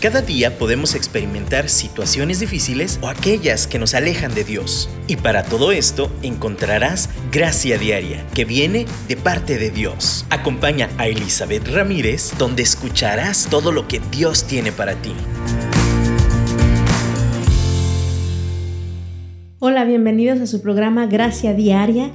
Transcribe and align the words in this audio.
Cada 0.00 0.22
día 0.22 0.56
podemos 0.56 0.94
experimentar 0.94 1.68
situaciones 1.68 2.40
difíciles 2.40 2.98
o 3.02 3.08
aquellas 3.08 3.66
que 3.66 3.78
nos 3.78 3.92
alejan 3.92 4.34
de 4.34 4.44
Dios. 4.44 4.88
Y 5.06 5.16
para 5.16 5.42
todo 5.42 5.72
esto 5.72 6.10
encontrarás 6.22 7.10
gracia 7.30 7.76
diaria 7.76 8.24
que 8.34 8.46
viene 8.46 8.86
de 9.08 9.16
parte 9.18 9.58
de 9.58 9.68
Dios. 9.68 10.24
Acompaña 10.30 10.88
a 10.96 11.06
Elizabeth 11.06 11.68
Ramírez 11.68 12.32
donde 12.38 12.62
escucharás 12.62 13.48
todo 13.50 13.72
lo 13.72 13.88
que 13.88 14.00
Dios 14.10 14.44
tiene 14.44 14.72
para 14.72 14.94
ti. 14.94 15.12
Hola, 19.58 19.84
bienvenidos 19.84 20.40
a 20.40 20.46
su 20.46 20.62
programa 20.62 21.08
Gracia 21.08 21.52
Diaria. 21.52 22.10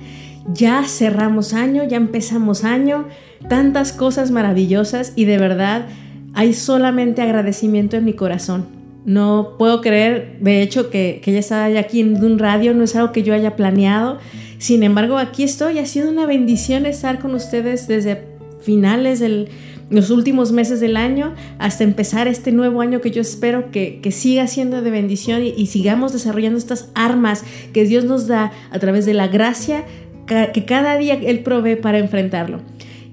Ya 0.47 0.83
cerramos 0.88 1.53
año, 1.53 1.83
ya 1.83 1.97
empezamos 1.97 2.63
año, 2.63 3.09
tantas 3.47 3.94
cosas 3.94 4.31
maravillosas 4.31 5.13
y 5.16 5.25
de 5.25 5.38
verdad 5.38 5.86
hay 6.35 6.53
solamente 6.53 7.21
agradecimiento 7.21 7.98
en 7.98 8.05
mi 8.05 8.13
corazón. 8.13 8.66
No 9.05 9.55
puedo 9.57 9.81
creer, 9.81 10.38
de 10.41 10.61
hecho, 10.61 10.89
que, 10.89 11.21
que 11.23 11.31
ella 11.31 11.39
está 11.39 11.66
aquí 11.66 12.02
en 12.02 12.23
un 12.23 12.39
radio, 12.39 12.73
no 12.73 12.84
es 12.84 12.95
algo 12.95 13.11
que 13.11 13.23
yo 13.23 13.34
haya 13.34 13.55
planeado. 13.55 14.20
Sin 14.58 14.84
embargo, 14.84 15.17
aquí 15.17 15.44
estoy. 15.44 15.80
Ha 15.80 15.85
sido 15.85 16.09
una 16.09 16.25
bendición 16.25 16.85
estar 16.85 17.20
con 17.20 17.35
ustedes 17.35 17.88
desde 17.88 18.23
finales 18.61 19.20
de 19.20 19.48
los 19.89 20.09
últimos 20.09 20.52
meses 20.52 20.80
del 20.80 20.98
año 20.98 21.35
hasta 21.59 21.84
empezar 21.84 22.27
este 22.27 22.52
nuevo 22.52 22.81
año 22.81 22.99
que 22.99 23.11
yo 23.11 23.22
espero 23.22 23.72
que, 23.72 24.02
siga 24.11 24.47
siendo 24.47 24.81
de 24.81 24.91
bendición 24.91 25.44
y, 25.44 25.53
y, 25.55 25.67
sigamos 25.67 26.11
desarrollando 26.11 26.58
estas 26.58 26.89
armas 26.95 27.44
que 27.72 27.86
Dios 27.86 28.05
nos 28.05 28.27
da 28.27 28.52
a 28.72 28.80
través 28.80 29.05
de 29.05 29.13
la 29.13 29.27
gracia 29.27 29.86
que 30.25 30.66
cada 30.66 30.97
día 30.97 31.13
Él 31.13 31.41
provee 31.41 31.75
para 31.75 32.00
enfrentarlo. 32.00 32.61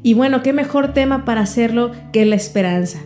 Y 0.03 0.15
bueno, 0.15 0.43
qué 0.43 0.53
mejor 0.53 0.95
tema 0.95 1.25
para 1.25 1.43
hacerlo 1.43 1.93
que 2.13 2.25
la 2.25 2.37
esperanza. 2.37 3.03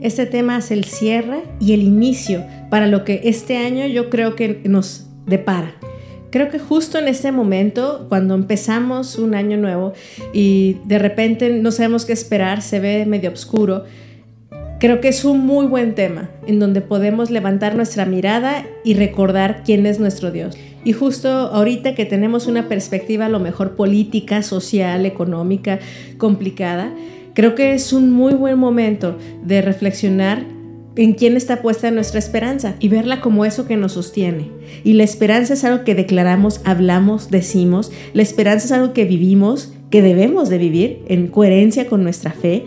Este 0.00 0.26
tema 0.26 0.58
es 0.58 0.70
el 0.70 0.84
cierre 0.84 1.42
y 1.60 1.72
el 1.72 1.82
inicio 1.82 2.44
para 2.70 2.86
lo 2.86 3.04
que 3.04 3.22
este 3.24 3.56
año 3.56 3.84
yo 3.86 4.10
creo 4.10 4.36
que 4.36 4.60
nos 4.64 5.06
depara. 5.26 5.74
Creo 6.30 6.50
que 6.50 6.58
justo 6.58 6.98
en 6.98 7.08
este 7.08 7.32
momento, 7.32 8.06
cuando 8.08 8.34
empezamos 8.34 9.18
un 9.18 9.34
año 9.34 9.56
nuevo 9.56 9.94
y 10.32 10.76
de 10.84 10.98
repente 10.98 11.50
no 11.50 11.72
sabemos 11.72 12.04
qué 12.04 12.12
esperar, 12.12 12.62
se 12.62 12.78
ve 12.78 13.06
medio 13.06 13.32
oscuro, 13.32 13.84
creo 14.78 15.00
que 15.00 15.08
es 15.08 15.24
un 15.24 15.44
muy 15.44 15.66
buen 15.66 15.94
tema 15.94 16.30
en 16.46 16.60
donde 16.60 16.80
podemos 16.80 17.30
levantar 17.30 17.74
nuestra 17.74 18.04
mirada 18.04 18.66
y 18.84 18.94
recordar 18.94 19.62
quién 19.64 19.84
es 19.86 19.98
nuestro 19.98 20.30
Dios. 20.30 20.56
Y 20.84 20.92
justo 20.92 21.28
ahorita 21.28 21.94
que 21.94 22.04
tenemos 22.04 22.46
una 22.46 22.68
perspectiva 22.68 23.26
a 23.26 23.30
lo 23.30 23.40
mejor 23.40 23.74
política, 23.74 24.42
social, 24.42 25.06
económica, 25.06 25.80
complicada, 26.18 26.92
Creo 27.38 27.54
que 27.54 27.72
es 27.72 27.92
un 27.92 28.10
muy 28.10 28.34
buen 28.34 28.58
momento 28.58 29.16
de 29.44 29.62
reflexionar 29.62 30.44
en 30.96 31.12
quién 31.12 31.36
está 31.36 31.62
puesta 31.62 31.88
nuestra 31.92 32.18
esperanza 32.18 32.74
y 32.80 32.88
verla 32.88 33.20
como 33.20 33.44
eso 33.44 33.64
que 33.64 33.76
nos 33.76 33.92
sostiene. 33.92 34.50
Y 34.82 34.94
la 34.94 35.04
esperanza 35.04 35.54
es 35.54 35.62
algo 35.62 35.84
que 35.84 35.94
declaramos, 35.94 36.60
hablamos, 36.64 37.30
decimos. 37.30 37.92
La 38.12 38.22
esperanza 38.22 38.66
es 38.66 38.72
algo 38.72 38.92
que 38.92 39.04
vivimos, 39.04 39.72
que 39.88 40.02
debemos 40.02 40.48
de 40.48 40.58
vivir 40.58 41.04
en 41.06 41.28
coherencia 41.28 41.86
con 41.86 42.02
nuestra 42.02 42.32
fe. 42.32 42.64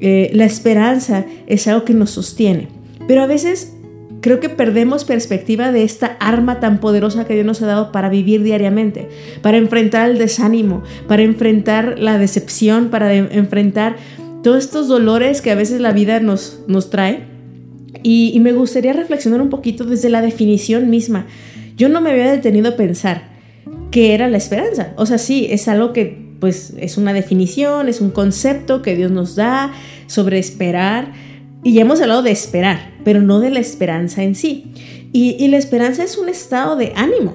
Eh, 0.00 0.30
la 0.34 0.44
esperanza 0.44 1.24
es 1.46 1.66
algo 1.66 1.86
que 1.86 1.94
nos 1.94 2.10
sostiene. 2.10 2.68
Pero 3.08 3.22
a 3.22 3.26
veces 3.26 3.72
creo 4.20 4.40
que 4.40 4.48
perdemos 4.48 5.04
perspectiva 5.04 5.72
de 5.72 5.82
esta 5.82 6.16
arma 6.20 6.60
tan 6.60 6.80
poderosa 6.80 7.26
que 7.26 7.34
Dios 7.34 7.46
nos 7.46 7.62
ha 7.62 7.66
dado 7.66 7.92
para 7.92 8.08
vivir 8.08 8.42
diariamente, 8.42 9.08
para 9.42 9.56
enfrentar 9.56 10.10
el 10.10 10.18
desánimo, 10.18 10.82
para 11.08 11.22
enfrentar 11.22 11.98
la 11.98 12.18
decepción, 12.18 12.90
para 12.90 13.14
enfrentar 13.14 13.96
todos 14.42 14.64
estos 14.64 14.88
dolores 14.88 15.40
que 15.40 15.50
a 15.50 15.54
veces 15.54 15.80
la 15.80 15.92
vida 15.92 16.20
nos, 16.20 16.60
nos 16.66 16.90
trae. 16.90 17.24
Y, 18.02 18.30
y 18.34 18.40
me 18.40 18.52
gustaría 18.52 18.92
reflexionar 18.92 19.42
un 19.42 19.50
poquito 19.50 19.84
desde 19.84 20.08
la 20.08 20.22
definición 20.22 20.88
misma. 20.88 21.26
Yo 21.76 21.88
no 21.88 22.00
me 22.00 22.10
había 22.10 22.30
detenido 22.30 22.70
a 22.70 22.76
pensar 22.76 23.30
qué 23.90 24.14
era 24.14 24.28
la 24.28 24.38
esperanza. 24.38 24.92
O 24.96 25.06
sea, 25.06 25.18
sí, 25.18 25.46
es 25.50 25.68
algo 25.68 25.92
que 25.92 26.30
pues 26.40 26.72
es 26.78 26.96
una 26.96 27.12
definición, 27.12 27.88
es 27.88 28.00
un 28.00 28.10
concepto 28.10 28.80
que 28.80 28.96
Dios 28.96 29.10
nos 29.10 29.36
da 29.36 29.72
sobre 30.06 30.38
esperar 30.38 31.12
y 31.62 31.74
ya 31.74 31.82
hemos 31.82 32.00
hablado 32.00 32.22
de 32.22 32.30
esperar, 32.30 32.92
pero 33.04 33.20
no 33.20 33.40
de 33.40 33.50
la 33.50 33.60
esperanza 33.60 34.22
en 34.22 34.34
sí. 34.34 34.72
Y, 35.12 35.48
la 35.48 35.58
esperanza 35.58 36.04
es 36.04 36.16
un 36.16 36.28
estado 36.28 36.76
de 36.76 36.92
ánimo. 36.94 37.34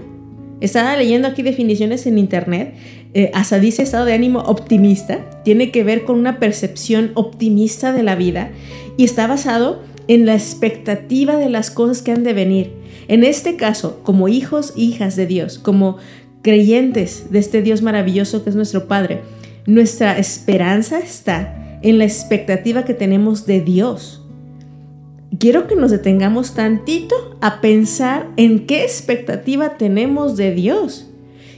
Estaba 0.62 0.96
leyendo 0.96 1.28
aquí 1.28 1.44
definiciones 1.44 2.08
en 2.08 2.18
internet. 2.18 2.74
Eh, 3.14 3.32
hasta 3.34 3.60
dice 3.60 3.84
estado 3.84 4.06
de 4.06 4.14
ánimo 4.14 4.40
optimista. 4.40 5.20
Tiene 5.44 5.72
que 5.72 5.84
ver 5.84 6.06
con 6.06 6.18
una 6.18 6.40
percepción 6.40 7.12
optimista 7.16 7.92
de 7.92 8.04
la 8.04 8.16
vida 8.16 8.52
y 8.98 9.04
está 9.04 9.28
basado 9.28 9.84
en 10.08 10.26
la 10.26 10.34
expectativa 10.36 11.36
de 11.36 11.50
las 11.50 11.70
cosas 11.70 12.02
que 12.02 12.12
han 12.12 12.24
de 12.24 12.34
venir. 12.34 12.74
En 13.08 13.24
este 13.24 13.58
caso, 13.58 14.02
como 14.04 14.28
hijos 14.28 14.74
hijas 14.76 15.16
de 15.16 15.28
Dios, 15.28 15.60
como 15.60 15.98
creyentes 16.42 17.32
de 17.32 17.40
este 17.40 17.62
Dios 17.62 17.82
maravilloso 17.82 18.44
que 18.44 18.52
es 18.52 18.56
nuestro 18.56 18.88
Padre, 18.88 19.22
nuestra 19.66 20.18
esperanza 20.18 21.00
está 21.00 21.65
en 21.86 22.00
la 22.00 22.06
expectativa 22.06 22.84
que 22.84 22.96
tenemos 22.96 23.46
de 23.46 23.62
Dios. 23.62 24.26
Quiero 25.40 25.68
que 25.68 25.76
nos 25.76 25.92
detengamos 25.92 26.56
tantito 26.56 27.38
a 27.42 27.62
pensar 27.62 28.28
en 28.38 28.66
qué 28.66 28.84
expectativa 28.84 29.78
tenemos 29.78 30.36
de 30.36 30.52
Dios. 30.52 31.12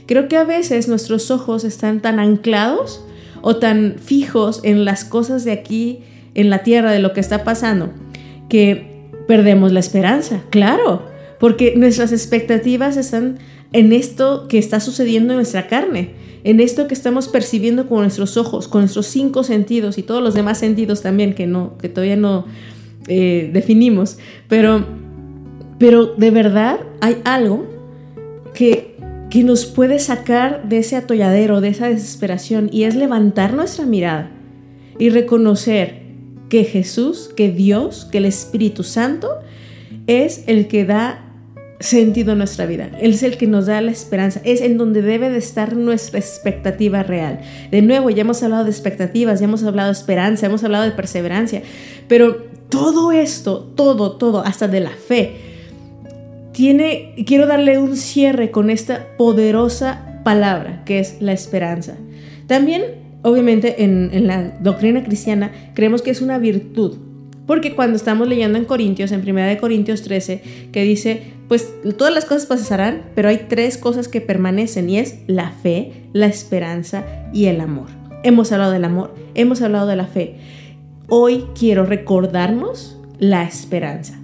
Creo 0.04 0.28
que 0.28 0.36
a 0.36 0.44
veces 0.44 0.86
nuestros 0.86 1.30
ojos 1.30 1.64
están 1.64 2.00
tan 2.02 2.18
anclados 2.20 3.02
o 3.40 3.56
tan 3.56 3.96
fijos 3.98 4.60
en 4.64 4.84
las 4.84 5.06
cosas 5.06 5.44
de 5.44 5.52
aquí, 5.52 6.00
en 6.34 6.50
la 6.50 6.62
tierra, 6.62 6.92
de 6.92 6.98
lo 6.98 7.14
que 7.14 7.20
está 7.20 7.42
pasando, 7.42 7.90
que 8.50 9.08
perdemos 9.26 9.72
la 9.72 9.80
esperanza, 9.80 10.42
claro, 10.50 11.06
porque 11.40 11.72
nuestras 11.74 12.12
expectativas 12.12 12.98
están 12.98 13.38
en 13.72 13.92
esto 13.92 14.48
que 14.48 14.58
está 14.58 14.80
sucediendo 14.80 15.32
en 15.32 15.38
nuestra 15.38 15.66
carne 15.66 16.14
en 16.44 16.60
esto 16.60 16.86
que 16.86 16.94
estamos 16.94 17.28
percibiendo 17.28 17.88
con 17.88 18.00
nuestros 18.00 18.36
ojos, 18.36 18.68
con 18.68 18.82
nuestros 18.82 19.06
cinco 19.06 19.42
sentidos 19.42 19.98
y 19.98 20.02
todos 20.02 20.22
los 20.22 20.34
demás 20.34 20.58
sentidos 20.58 21.02
también 21.02 21.34
que, 21.34 21.46
no, 21.46 21.76
que 21.78 21.88
todavía 21.88 22.16
no 22.16 22.46
eh, 23.06 23.50
definimos. 23.52 24.18
Pero, 24.48 24.86
pero 25.78 26.06
de 26.06 26.30
verdad 26.30 26.80
hay 27.00 27.18
algo 27.24 27.66
que, 28.54 28.96
que 29.30 29.42
nos 29.42 29.66
puede 29.66 29.98
sacar 29.98 30.68
de 30.68 30.78
ese 30.78 30.96
atolladero, 30.96 31.60
de 31.60 31.68
esa 31.68 31.88
desesperación, 31.88 32.70
y 32.72 32.84
es 32.84 32.94
levantar 32.94 33.52
nuestra 33.52 33.84
mirada 33.84 34.30
y 34.98 35.10
reconocer 35.10 36.02
que 36.48 36.64
Jesús, 36.64 37.30
que 37.36 37.50
Dios, 37.50 38.06
que 38.10 38.18
el 38.18 38.24
Espíritu 38.24 38.84
Santo 38.84 39.28
es 40.06 40.44
el 40.46 40.66
que 40.68 40.86
da 40.86 41.27
sentido 41.80 42.32
a 42.32 42.34
nuestra 42.34 42.66
vida. 42.66 42.90
Él 43.00 43.12
es 43.12 43.22
el 43.22 43.36
que 43.36 43.46
nos 43.46 43.66
da 43.66 43.80
la 43.80 43.90
esperanza. 43.90 44.40
Es 44.44 44.60
en 44.60 44.78
donde 44.78 45.02
debe 45.02 45.30
de 45.30 45.38
estar 45.38 45.76
nuestra 45.76 46.18
expectativa 46.18 47.02
real. 47.02 47.40
De 47.70 47.82
nuevo, 47.82 48.10
ya 48.10 48.22
hemos 48.22 48.42
hablado 48.42 48.64
de 48.64 48.70
expectativas, 48.70 49.40
ya 49.40 49.44
hemos 49.44 49.62
hablado 49.62 49.88
de 49.88 49.98
esperanza, 49.98 50.46
hemos 50.46 50.64
hablado 50.64 50.84
de 50.84 50.90
perseverancia. 50.92 51.62
Pero 52.08 52.36
todo 52.68 53.12
esto, 53.12 53.60
todo, 53.74 54.16
todo, 54.16 54.40
hasta 54.40 54.68
de 54.68 54.80
la 54.80 54.90
fe, 54.90 55.36
tiene, 56.52 57.14
quiero 57.26 57.46
darle 57.46 57.78
un 57.78 57.96
cierre 57.96 58.50
con 58.50 58.70
esta 58.70 59.06
poderosa 59.16 60.20
palabra 60.24 60.82
que 60.84 60.98
es 60.98 61.18
la 61.20 61.32
esperanza. 61.32 61.96
También, 62.48 62.82
obviamente, 63.22 63.84
en, 63.84 64.10
en 64.12 64.26
la 64.26 64.58
doctrina 64.60 65.04
cristiana 65.04 65.52
creemos 65.74 66.02
que 66.02 66.10
es 66.10 66.20
una 66.20 66.38
virtud. 66.38 67.07
Porque 67.48 67.74
cuando 67.74 67.96
estamos 67.96 68.28
leyendo 68.28 68.58
en 68.58 68.66
Corintios, 68.66 69.10
en 69.10 69.26
1 69.26 69.58
Corintios 69.58 70.02
13, 70.02 70.68
que 70.70 70.82
dice, 70.82 71.22
pues 71.48 71.72
todas 71.96 72.12
las 72.12 72.26
cosas 72.26 72.44
pasarán, 72.44 73.06
pero 73.14 73.30
hay 73.30 73.46
tres 73.48 73.78
cosas 73.78 74.06
que 74.06 74.20
permanecen 74.20 74.90
y 74.90 74.98
es 74.98 75.20
la 75.26 75.50
fe, 75.50 75.92
la 76.12 76.26
esperanza 76.26 77.06
y 77.32 77.46
el 77.46 77.62
amor. 77.62 77.86
Hemos 78.22 78.52
hablado 78.52 78.70
del 78.72 78.84
amor, 78.84 79.14
hemos 79.34 79.62
hablado 79.62 79.86
de 79.86 79.96
la 79.96 80.06
fe. 80.06 80.34
Hoy 81.08 81.46
quiero 81.58 81.86
recordarnos 81.86 82.98
la 83.18 83.44
esperanza. 83.44 84.20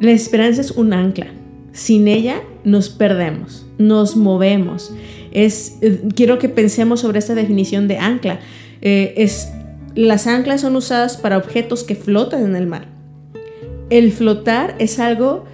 La 0.00 0.12
esperanza 0.12 0.60
es 0.60 0.70
un 0.70 0.92
ancla. 0.92 1.26
Sin 1.72 2.06
ella 2.06 2.42
nos 2.62 2.90
perdemos, 2.90 3.66
nos 3.76 4.14
movemos. 4.14 4.94
Es, 5.32 5.78
eh, 5.80 6.00
quiero 6.14 6.38
que 6.38 6.48
pensemos 6.48 7.00
sobre 7.00 7.18
esta 7.18 7.34
definición 7.34 7.88
de 7.88 7.98
ancla. 7.98 8.38
Eh, 8.82 9.14
es, 9.16 9.50
las 9.94 10.26
anclas 10.26 10.60
son 10.60 10.76
usadas 10.76 11.16
para 11.16 11.36
objetos 11.36 11.84
que 11.84 11.94
flotan 11.94 12.44
en 12.44 12.56
el 12.56 12.66
mar. 12.66 12.86
El 13.90 14.12
flotar 14.12 14.76
es 14.78 14.98
algo 15.00 15.44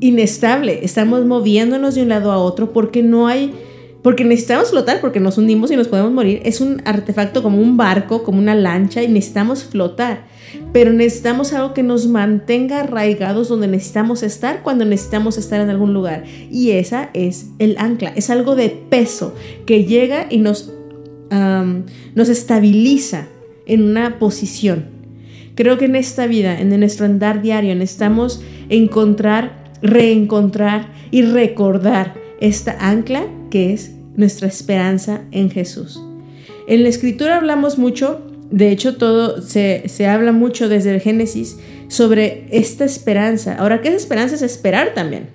inestable, 0.00 0.84
estamos 0.84 1.24
moviéndonos 1.24 1.94
de 1.94 2.02
un 2.02 2.08
lado 2.08 2.32
a 2.32 2.38
otro 2.38 2.72
porque 2.72 3.02
no 3.02 3.26
hay, 3.26 3.54
porque 4.02 4.24
necesitamos 4.24 4.70
flotar, 4.70 5.00
porque 5.00 5.20
nos 5.20 5.38
hundimos 5.38 5.70
y 5.70 5.76
nos 5.76 5.88
podemos 5.88 6.12
morir. 6.12 6.40
Es 6.44 6.60
un 6.60 6.82
artefacto 6.84 7.42
como 7.42 7.60
un 7.60 7.76
barco, 7.76 8.22
como 8.24 8.38
una 8.38 8.54
lancha 8.54 9.02
y 9.02 9.08
necesitamos 9.08 9.64
flotar. 9.64 10.26
Pero 10.72 10.92
necesitamos 10.92 11.52
algo 11.52 11.74
que 11.74 11.82
nos 11.82 12.06
mantenga 12.06 12.80
arraigados 12.80 13.48
donde 13.48 13.68
necesitamos 13.68 14.22
estar 14.22 14.62
cuando 14.62 14.84
necesitamos 14.84 15.36
estar 15.36 15.60
en 15.60 15.68
algún 15.68 15.92
lugar. 15.92 16.24
Y 16.50 16.70
esa 16.70 17.10
es 17.12 17.50
el 17.58 17.76
ancla. 17.78 18.12
Es 18.16 18.30
algo 18.30 18.54
de 18.54 18.70
peso 18.70 19.34
que 19.66 19.84
llega 19.84 20.26
y 20.30 20.38
nos, 20.38 20.72
nos 21.30 22.28
estabiliza 22.28 23.28
en 23.68 23.84
una 23.84 24.18
posición. 24.18 24.86
Creo 25.54 25.78
que 25.78 25.86
en 25.86 25.96
esta 25.96 26.26
vida, 26.26 26.60
en 26.60 26.78
nuestro 26.78 27.06
andar 27.06 27.42
diario, 27.42 27.74
necesitamos 27.74 28.42
encontrar, 28.68 29.72
reencontrar 29.82 30.92
y 31.10 31.22
recordar 31.22 32.14
esta 32.40 32.76
ancla 32.80 33.26
que 33.50 33.72
es 33.72 33.92
nuestra 34.16 34.48
esperanza 34.48 35.22
en 35.30 35.50
Jesús. 35.50 36.02
En 36.66 36.82
la 36.82 36.88
escritura 36.88 37.36
hablamos 37.36 37.78
mucho, 37.78 38.20
de 38.50 38.70
hecho 38.70 38.96
todo 38.96 39.42
se, 39.42 39.82
habla 40.06 40.32
mucho 40.32 40.68
desde 40.68 40.94
el 40.94 41.00
Génesis 41.00 41.56
sobre 41.88 42.46
esta 42.50 42.84
esperanza. 42.84 43.56
Ahora, 43.56 43.80
¿qué 43.80 43.88
es 43.88 43.94
esperanza? 43.94 44.34
Es 44.34 44.42
esperar 44.42 44.94
también. 44.94 45.30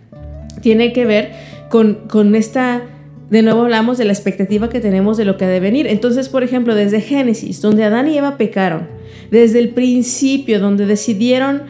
Tiene 0.62 0.94
que 0.94 1.06
ver 1.06 1.32
con, 1.70 2.08
con 2.08 2.36
esta 2.36 2.84
de 3.30 3.42
nuevo 3.42 3.62
hablamos 3.64 3.98
de 3.98 4.06
la 4.06 4.14
expectativa 4.14 4.70
que 4.70 4.80
tenemos 4.80 5.18
de 5.18 5.26
lo 5.26 5.38
que 5.38 5.46
ha 5.46 5.50
de 5.50 5.60
venir. 5.60 5.88
Entonces, 5.88 6.30
por 6.30 6.44
ejemplo, 6.44 6.76
desde 6.76 7.02
Génesis, 7.02 7.62
donde 7.62 7.84
Adán 7.84 8.08
y 8.08 8.18
Eva 8.18 8.38
pecaron, 8.38 8.88
desde 9.32 9.60
el 9.60 9.70
principio, 9.70 10.60
donde 10.60 10.86
decidieron 10.86 11.64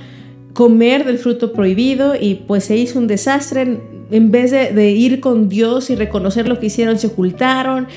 comer 0.54 1.06
del 1.06 1.18
fruto 1.18 1.54
prohibido 1.54 2.16
y 2.20 2.36
pues 2.48 2.66
se 2.66 2.78
hizo 2.78 3.00
un 3.00 3.08
desastre, 3.08 3.80
en 4.12 4.32
vez 4.32 4.52
de, 4.52 4.92
ir 4.92 5.20
con 5.20 5.50
Dios 5.50 5.90
y 5.90 5.96
reconocer 5.96 6.48
lo 6.48 6.60
que 6.60 6.68
hicieron, 6.68 7.00
se 7.00 7.08
ocultaron 7.08 7.88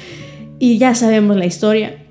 y 0.58 0.78
ya 0.78 0.94
sabemos 0.94 1.36
la 1.36 1.46
historia. 1.46 2.02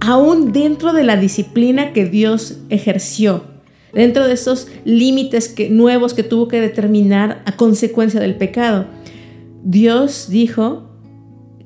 Aún 0.00 0.52
dentro 0.52 0.92
de 0.92 1.04
la 1.04 1.16
disciplina 1.16 1.92
que 1.92 2.04
Dios 2.04 2.58
ejerció, 2.68 3.44
dentro 3.92 4.26
de 4.26 4.34
esos 4.34 4.68
límites 4.84 5.48
que, 5.48 5.70
nuevos 5.70 6.14
que 6.14 6.22
tuvo 6.22 6.48
que 6.48 6.60
determinar 6.60 7.42
a 7.44 7.56
consecuencia 7.56 8.20
del 8.20 8.36
pecado, 8.36 8.86
Dios 9.62 10.28
dijo 10.28 10.90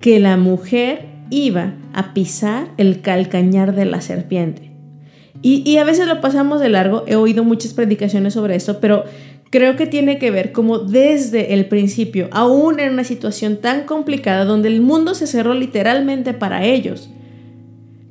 que 0.00 0.20
la 0.20 0.37
mujer 0.37 1.06
iba 1.31 1.75
a 1.93 2.14
pisar 2.14 2.69
el 2.76 3.00
calcañar 3.00 3.75
de 3.75 3.87
la 3.87 4.00
serpiente. 4.00 4.70
Y, 5.43 5.62
y, 5.70 5.78
a 5.78 5.84
veces 5.84 6.06
lo 6.06 6.20
pasamos 6.20 6.60
de 6.60 6.69
largo, 6.69 7.04
he 7.06 7.16
oído 7.16 7.44
muchas 7.44 7.75
predicaciones 7.75 8.34
sobre 8.34 8.56
esto, 8.56 8.81
pero 8.81 9.04
creo 9.50 9.76
que 9.76 9.87
tiene 9.87 10.19
que 10.19 10.31
ver 10.31 10.52
como 10.52 10.78
desde 10.78 11.54
el 11.54 11.66
principio, 11.66 12.28
aún 12.32 12.81
en 12.81 12.93
una 12.93 13.04
situación 13.04 13.58
tan 13.58 13.84
complicada 13.84 14.44
donde 14.44 14.69
el 14.69 14.81
mundo 14.81 15.14
se 15.14 15.26
cerró 15.26 15.54
literalmente 15.54 16.34
para 16.34 16.64
ellos, 16.64 17.10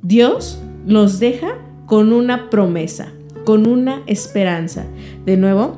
Dios 0.02 0.60
nos 0.86 1.18
deja 1.18 1.58
con 1.86 2.12
una 2.12 2.48
promesa, 2.48 3.12
con 3.44 3.66
una 3.66 4.02
esperanza. 4.06 4.86
De 5.24 5.36
nuevo, 5.36 5.76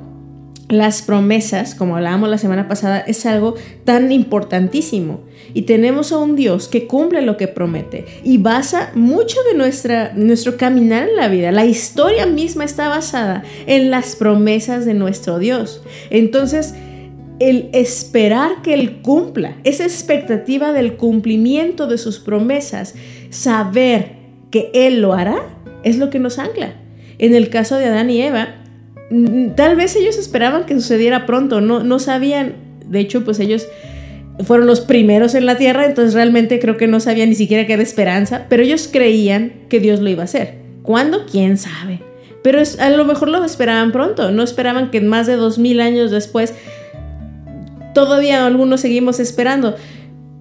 las 0.68 1.00
promesas, 1.00 1.74
como 1.74 1.96
hablábamos 1.96 2.28
la 2.28 2.38
semana 2.38 2.68
pasada, 2.68 3.00
es 3.00 3.24
algo 3.24 3.54
tan 3.84 4.12
importantísimo. 4.12 5.20
Y 5.54 5.62
tenemos 5.62 6.12
a 6.12 6.18
un 6.18 6.36
Dios 6.36 6.68
que 6.68 6.86
cumple 6.86 7.22
lo 7.22 7.38
que 7.38 7.48
promete 7.48 8.04
y 8.22 8.36
basa 8.38 8.92
mucho 8.94 9.38
de 9.50 9.56
nuestra, 9.56 10.12
nuestro 10.14 10.56
caminar 10.58 11.08
en 11.08 11.16
la 11.16 11.28
vida. 11.28 11.52
La 11.52 11.64
historia 11.64 12.26
misma 12.26 12.64
está 12.64 12.88
basada 12.88 13.42
en 13.66 13.90
las 13.90 14.14
promesas 14.14 14.84
de 14.84 14.92
nuestro 14.92 15.38
Dios. 15.38 15.82
Entonces, 16.10 16.74
el 17.38 17.70
esperar 17.72 18.62
que 18.62 18.74
Él 18.74 19.00
cumpla, 19.00 19.56
esa 19.64 19.84
expectativa 19.84 20.72
del 20.72 20.96
cumplimiento 20.96 21.86
de 21.86 21.96
sus 21.96 22.18
promesas, 22.18 22.94
saber 23.30 24.16
que 24.50 24.70
Él 24.74 25.00
lo 25.00 25.14
hará, 25.14 25.56
es 25.82 25.96
lo 25.96 26.10
que 26.10 26.18
nos 26.18 26.38
ancla. 26.38 26.74
En 27.18 27.34
el 27.34 27.48
caso 27.48 27.76
de 27.76 27.86
Adán 27.86 28.10
y 28.10 28.22
Eva, 28.22 28.57
tal 29.56 29.76
vez 29.76 29.96
ellos 29.96 30.18
esperaban 30.18 30.64
que 30.64 30.74
sucediera 30.74 31.26
pronto, 31.26 31.60
no, 31.60 31.82
no 31.82 31.98
sabían, 31.98 32.54
de 32.86 33.00
hecho, 33.00 33.24
pues 33.24 33.40
ellos 33.40 33.66
fueron 34.44 34.66
los 34.66 34.80
primeros 34.80 35.34
en 35.34 35.46
la 35.46 35.56
tierra, 35.56 35.86
entonces 35.86 36.14
realmente 36.14 36.60
creo 36.60 36.76
que 36.76 36.86
no 36.86 37.00
sabían 37.00 37.30
ni 37.30 37.34
siquiera 37.34 37.66
que 37.66 37.72
era 37.72 37.82
esperanza, 37.82 38.46
pero 38.48 38.62
ellos 38.62 38.88
creían 38.90 39.52
que 39.68 39.80
Dios 39.80 40.00
lo 40.00 40.08
iba 40.08 40.22
a 40.22 40.24
hacer. 40.24 40.54
¿Cuándo? 40.82 41.26
¿Quién 41.30 41.58
sabe? 41.58 42.00
Pero 42.42 42.60
a 42.78 42.90
lo 42.90 43.04
mejor 43.04 43.28
lo 43.28 43.44
esperaban 43.44 43.92
pronto, 43.92 44.30
no 44.30 44.42
esperaban 44.42 44.90
que 44.90 45.00
más 45.00 45.26
de 45.26 45.36
dos 45.36 45.58
mil 45.58 45.80
años 45.80 46.10
después, 46.10 46.54
todavía 47.94 48.46
algunos 48.46 48.80
seguimos 48.80 49.20
esperando. 49.20 49.74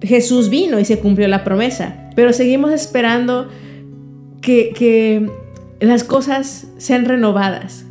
Jesús 0.00 0.48
vino 0.48 0.78
y 0.78 0.84
se 0.84 1.00
cumplió 1.00 1.26
la 1.26 1.42
promesa, 1.42 2.08
pero 2.14 2.32
seguimos 2.32 2.70
esperando 2.70 3.48
que, 4.40 4.72
que 4.74 5.28
las 5.80 6.04
cosas 6.04 6.68
sean 6.78 7.04
renovadas, 7.04 7.84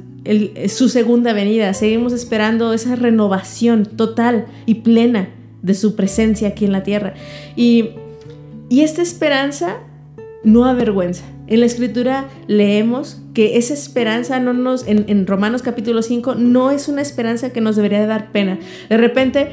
su 0.68 0.89
segunda 0.89 1.33
venida. 1.33 1.74
Seguimos 1.74 2.13
esperando 2.13 2.74
esa 2.74 2.95
renovación 2.95 3.85
total 3.85 4.45
y 4.65 4.75
plena 4.75 5.29
de 5.62 5.74
su 5.74 5.95
presencia 5.95 6.50
aquí 6.50 6.65
en 6.65 6.71
la 6.71 6.83
tierra. 6.83 7.13
Y, 7.56 7.91
esta 8.69 9.01
esperanza 9.01 9.77
no 10.44 10.65
avergüenza. 10.65 11.24
En 11.47 11.62
la 11.62 11.65
escritura 11.65 12.27
leemos 12.47 13.21
que 13.33 13.57
esa 13.57 13.74
esperanza 13.74 14.41
no 14.41 14.51
nos, 14.51 14.85
en, 14.88 15.25
Romanos 15.25 15.62
capítulo 15.62 16.01
5, 16.01 16.35
no 16.35 16.71
es 16.71 16.89
una 16.89 17.01
esperanza 17.01 17.53
que 17.53 17.62
nos 17.62 17.77
debería 17.77 18.06
dar 18.06 18.31
pena. 18.33 18.59
De 18.89 18.97
repente 18.97 19.51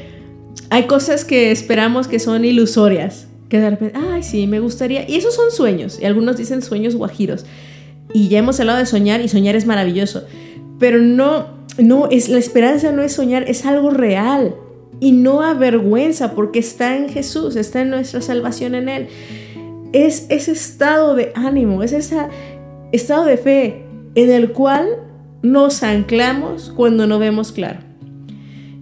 hay 0.69 0.83
cosas 0.83 1.23
que 1.23 1.51
esperamos 1.51 2.09
que 2.09 2.19
son 2.19 2.43
ilusorias, 2.43 3.27
que 3.47 3.59
de 3.59 3.69
repente, 3.69 3.97
ay, 4.11 4.21
sí, 4.21 4.47
me 4.47 4.59
gustaría. 4.59 5.09
Y 5.09 5.15
esos 5.15 5.33
son 5.33 5.49
sueños, 5.51 5.97
y 6.01 6.05
algunos 6.05 6.35
dicen 6.35 6.61
sueños 6.61 6.95
guajiros. 6.95 7.45
Y 8.13 8.27
ya 8.27 8.39
hemos 8.39 8.59
hablado 8.59 8.79
de 8.79 8.85
soñar, 8.85 9.21
y 9.21 9.29
soñar 9.29 9.55
es 9.55 9.65
maravilloso 9.65 10.23
pero 10.79 10.99
no, 10.99 11.47
no, 11.77 12.07
es, 12.09 12.29
la 12.29 12.37
esperanza 12.37 12.91
no 12.91 13.01
es 13.01 13.13
soñar, 13.13 13.45
es 13.47 13.65
algo 13.65 13.89
real 13.89 14.55
y 14.99 15.11
no 15.11 15.41
avergüenza 15.41 16.35
porque 16.35 16.59
está 16.59 16.95
en 16.97 17.09
Jesús, 17.09 17.55
está 17.55 17.81
en 17.81 17.89
nuestra 17.89 18.21
salvación 18.21 18.75
en 18.75 18.89
Él. 18.89 19.07
Es 19.93 20.25
ese 20.29 20.51
estado 20.51 21.15
de 21.15 21.31
ánimo, 21.35 21.83
es 21.83 21.93
ese 21.93 22.17
estado 22.91 23.25
de 23.25 23.37
fe 23.37 23.85
en 24.15 24.31
el 24.31 24.51
cual 24.51 24.87
nos 25.41 25.83
anclamos 25.83 26.73
cuando 26.75 27.07
no 27.07 27.19
vemos 27.19 27.51
claro. 27.51 27.79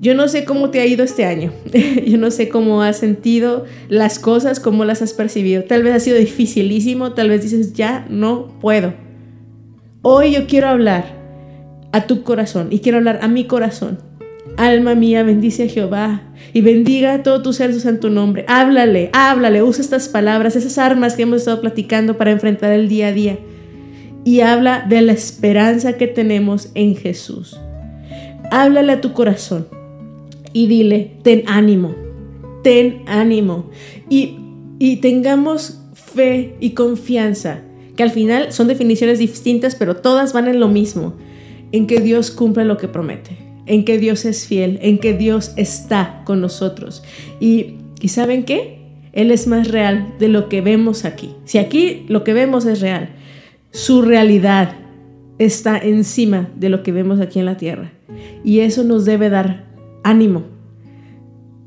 Yo 0.01 0.15
no 0.15 0.27
sé 0.27 0.43
cómo 0.43 0.69
te 0.69 0.81
ha 0.81 0.85
ido 0.85 1.03
este 1.03 1.25
año, 1.25 1.53
yo 2.05 2.17
no 2.17 2.29
sé 2.29 2.49
cómo 2.49 2.81
has 2.81 2.97
sentido 2.97 3.65
las 3.87 4.19
cosas, 4.19 4.59
cómo 4.59 4.83
las 4.83 5.01
has 5.01 5.13
percibido. 5.13 5.63
Tal 5.63 5.83
vez 5.83 5.95
ha 5.95 5.99
sido 5.99 6.17
dificilísimo, 6.17 7.13
tal 7.13 7.29
vez 7.29 7.41
dices, 7.41 7.73
ya 7.73 8.05
no 8.09 8.59
puedo. 8.59 8.93
Hoy 10.01 10.33
yo 10.33 10.45
quiero 10.45 10.67
hablar 10.67 11.22
a 11.93 12.07
tu 12.07 12.23
corazón 12.23 12.67
y 12.71 12.79
quiero 12.79 12.97
hablar 12.97 13.19
a 13.21 13.29
mi 13.29 13.45
corazón. 13.45 13.99
Alma 14.57 14.93
mía, 14.93 15.23
bendice 15.23 15.63
a 15.63 15.67
Jehová 15.67 16.21
y 16.51 16.61
bendiga 16.61 17.13
a 17.13 17.23
todo 17.23 17.41
tu 17.41 17.53
ser 17.53 17.73
su 17.73 17.79
santo 17.79 18.09
nombre. 18.09 18.45
Háblale, 18.47 19.09
háblale, 19.13 19.63
usa 19.63 19.81
estas 19.81 20.09
palabras, 20.09 20.55
esas 20.55 20.77
armas 20.77 21.15
que 21.15 21.23
hemos 21.23 21.39
estado 21.39 21.61
platicando 21.61 22.17
para 22.17 22.31
enfrentar 22.31 22.71
el 22.71 22.89
día 22.89 23.07
a 23.07 23.11
día. 23.13 23.39
Y 24.25 24.41
habla 24.41 24.85
de 24.87 25.01
la 25.01 25.13
esperanza 25.13 25.93
que 25.93 26.07
tenemos 26.07 26.69
en 26.75 26.95
Jesús. 26.95 27.57
Háblale 28.51 28.93
a 28.93 29.01
tu 29.01 29.13
corazón 29.13 29.67
y 30.51 30.67
dile, 30.67 31.11
ten 31.23 31.43
ánimo, 31.47 31.95
ten 32.63 33.03
ánimo. 33.07 33.69
Y, 34.09 34.37
y 34.79 34.97
tengamos 34.97 35.79
fe 35.93 36.55
y 36.59 36.71
confianza, 36.71 37.61
que 37.95 38.03
al 38.03 38.11
final 38.11 38.51
son 38.51 38.67
definiciones 38.67 39.19
distintas, 39.19 39.75
pero 39.75 39.95
todas 39.97 40.33
van 40.33 40.47
en 40.47 40.59
lo 40.59 40.67
mismo 40.67 41.13
en 41.73 41.87
que 41.87 41.99
Dios 41.99 42.31
cumple 42.31 42.63
lo 42.63 42.77
que 42.77 42.87
promete, 42.87 43.37
en 43.65 43.83
que 43.83 43.97
Dios 43.97 44.23
es 44.25 44.47
fiel, 44.47 44.79
en 44.81 44.99
que 44.99 45.13
Dios 45.13 45.53
está 45.57 46.21
con 46.23 46.39
nosotros. 46.39 47.03
Y, 47.39 47.79
¿saben 48.07 48.43
qué? 48.43 48.79
Él 49.11 49.31
es 49.31 49.47
más 49.47 49.67
real 49.67 50.13
de 50.19 50.29
lo 50.29 50.49
que 50.49 50.61
vemos 50.61 51.03
aquí. 51.03 51.35
Si 51.45 51.57
aquí 51.57 52.05
lo 52.07 52.23
que 52.23 52.33
vemos 52.33 52.65
es 52.65 52.79
real, 52.79 53.09
su 53.71 54.03
realidad 54.03 54.75
está 55.39 55.77
encima 55.79 56.47
de 56.55 56.69
lo 56.69 56.83
que 56.83 56.91
vemos 56.91 57.19
aquí 57.19 57.39
en 57.39 57.45
la 57.45 57.57
tierra. 57.57 57.91
Y 58.43 58.59
eso 58.59 58.83
nos 58.83 59.03
debe 59.03 59.29
dar 59.29 59.65
ánimo, 60.03 60.43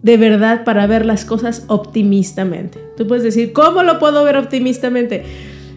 de 0.03 0.17
verdad, 0.19 0.63
para 0.63 0.87
ver 0.87 1.05
las 1.05 1.25
cosas 1.25 1.65
optimistamente. 1.67 2.79
Tú 2.97 3.09
puedes 3.09 3.25
decir, 3.25 3.53
¿cómo 3.53 3.83
lo 3.83 3.99
puedo 3.99 4.23
ver 4.23 4.37
optimistamente? 4.37 5.25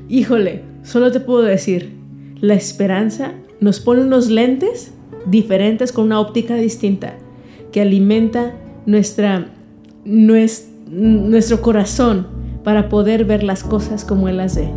Híjole, 0.07 0.61
solo 0.83 1.11
te 1.11 1.19
puedo 1.19 1.41
decir, 1.41 1.97
la 2.41 2.53
esperanza 2.53 3.33
nos 3.59 3.79
pone 3.79 4.01
unos 4.01 4.29
lentes 4.29 4.91
diferentes 5.25 5.91
con 5.91 6.05
una 6.05 6.19
óptica 6.19 6.55
distinta 6.55 7.15
que 7.71 7.81
alimenta 7.81 8.53
nuestra, 8.85 9.51
nuestro 10.05 11.61
corazón 11.61 12.27
para 12.63 12.89
poder 12.89 13.25
ver 13.25 13.43
las 13.43 13.63
cosas 13.63 14.05
como 14.05 14.27
Él 14.27 14.37
las 14.37 14.55
ve. 14.55 14.69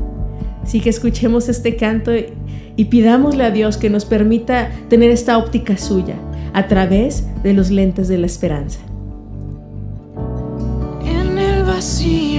Así 0.62 0.80
que 0.80 0.90
escuchemos 0.90 1.48
este 1.48 1.76
canto 1.76 2.14
y, 2.14 2.26
y 2.76 2.86
pidámosle 2.86 3.44
a 3.44 3.50
Dios 3.50 3.76
que 3.76 3.90
nos 3.90 4.04
permita 4.04 4.70
tener 4.88 5.10
esta 5.10 5.38
óptica 5.38 5.76
suya 5.76 6.16
a 6.52 6.68
través 6.68 7.24
de 7.42 7.52
los 7.52 7.70
lentes 7.70 8.08
de 8.08 8.18
la 8.18 8.26
esperanza. 8.26 8.80
En 11.04 11.38
el 11.38 11.64
vacío, 11.64 12.31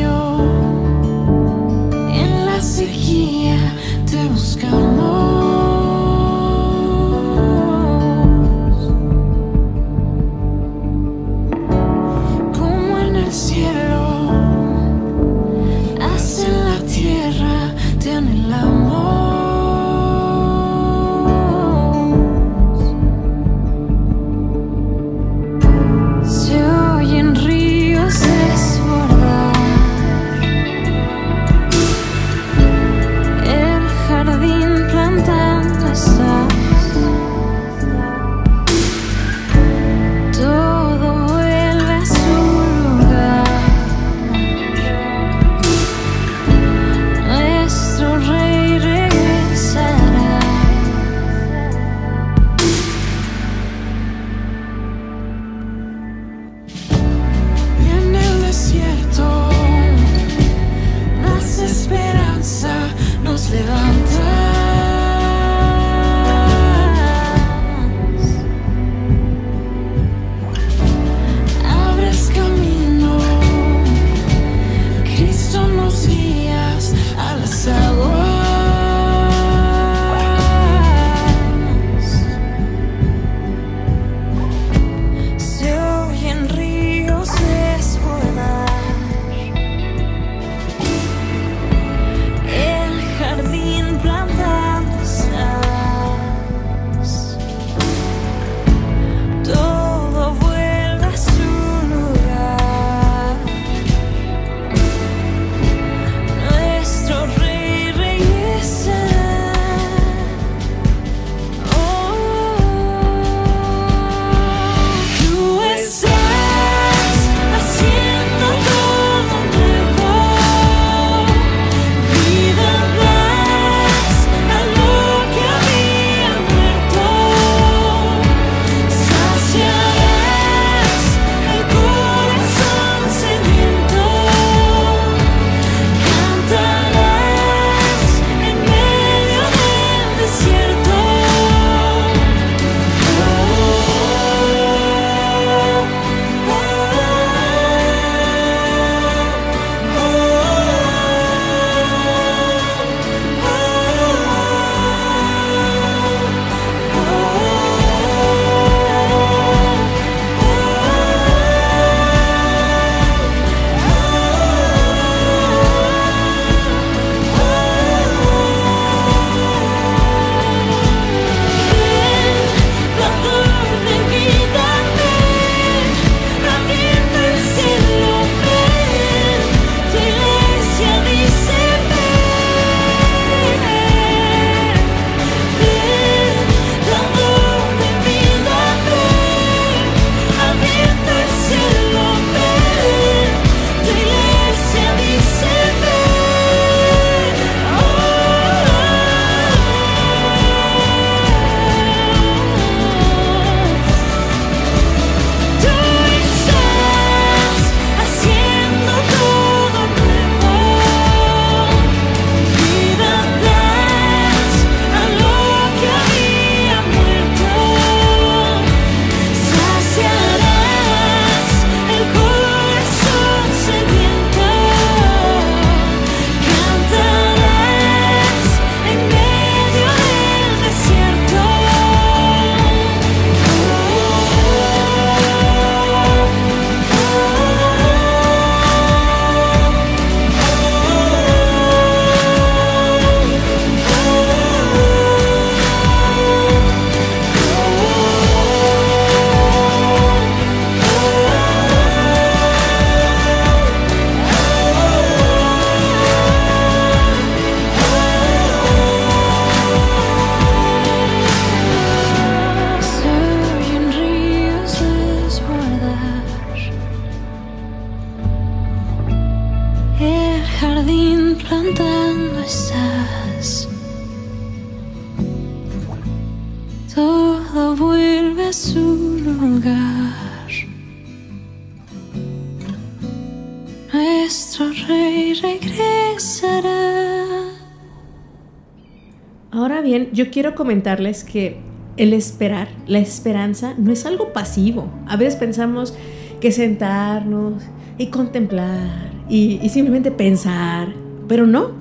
yo 290.24 290.32
quiero 290.32 290.56
comentarles 290.56 291.24
que 291.24 291.58
el 291.98 292.13
esperar, 292.13 292.70
la 292.88 293.00
esperanza, 293.00 293.74
no 293.77 293.92
es 293.92 294.06
algo 294.06 294.32
pasivo. 294.32 294.89
A 295.06 295.18
veces 295.18 295.36
pensamos 295.36 295.94
que 296.39 296.51
sentarnos 296.51 297.63
y 297.98 298.08
contemplar 298.08 299.12
y, 299.30 299.68
simplemente 299.70 300.12
pensar, 300.12 300.94
pero 301.27 301.46
no. 301.46 301.72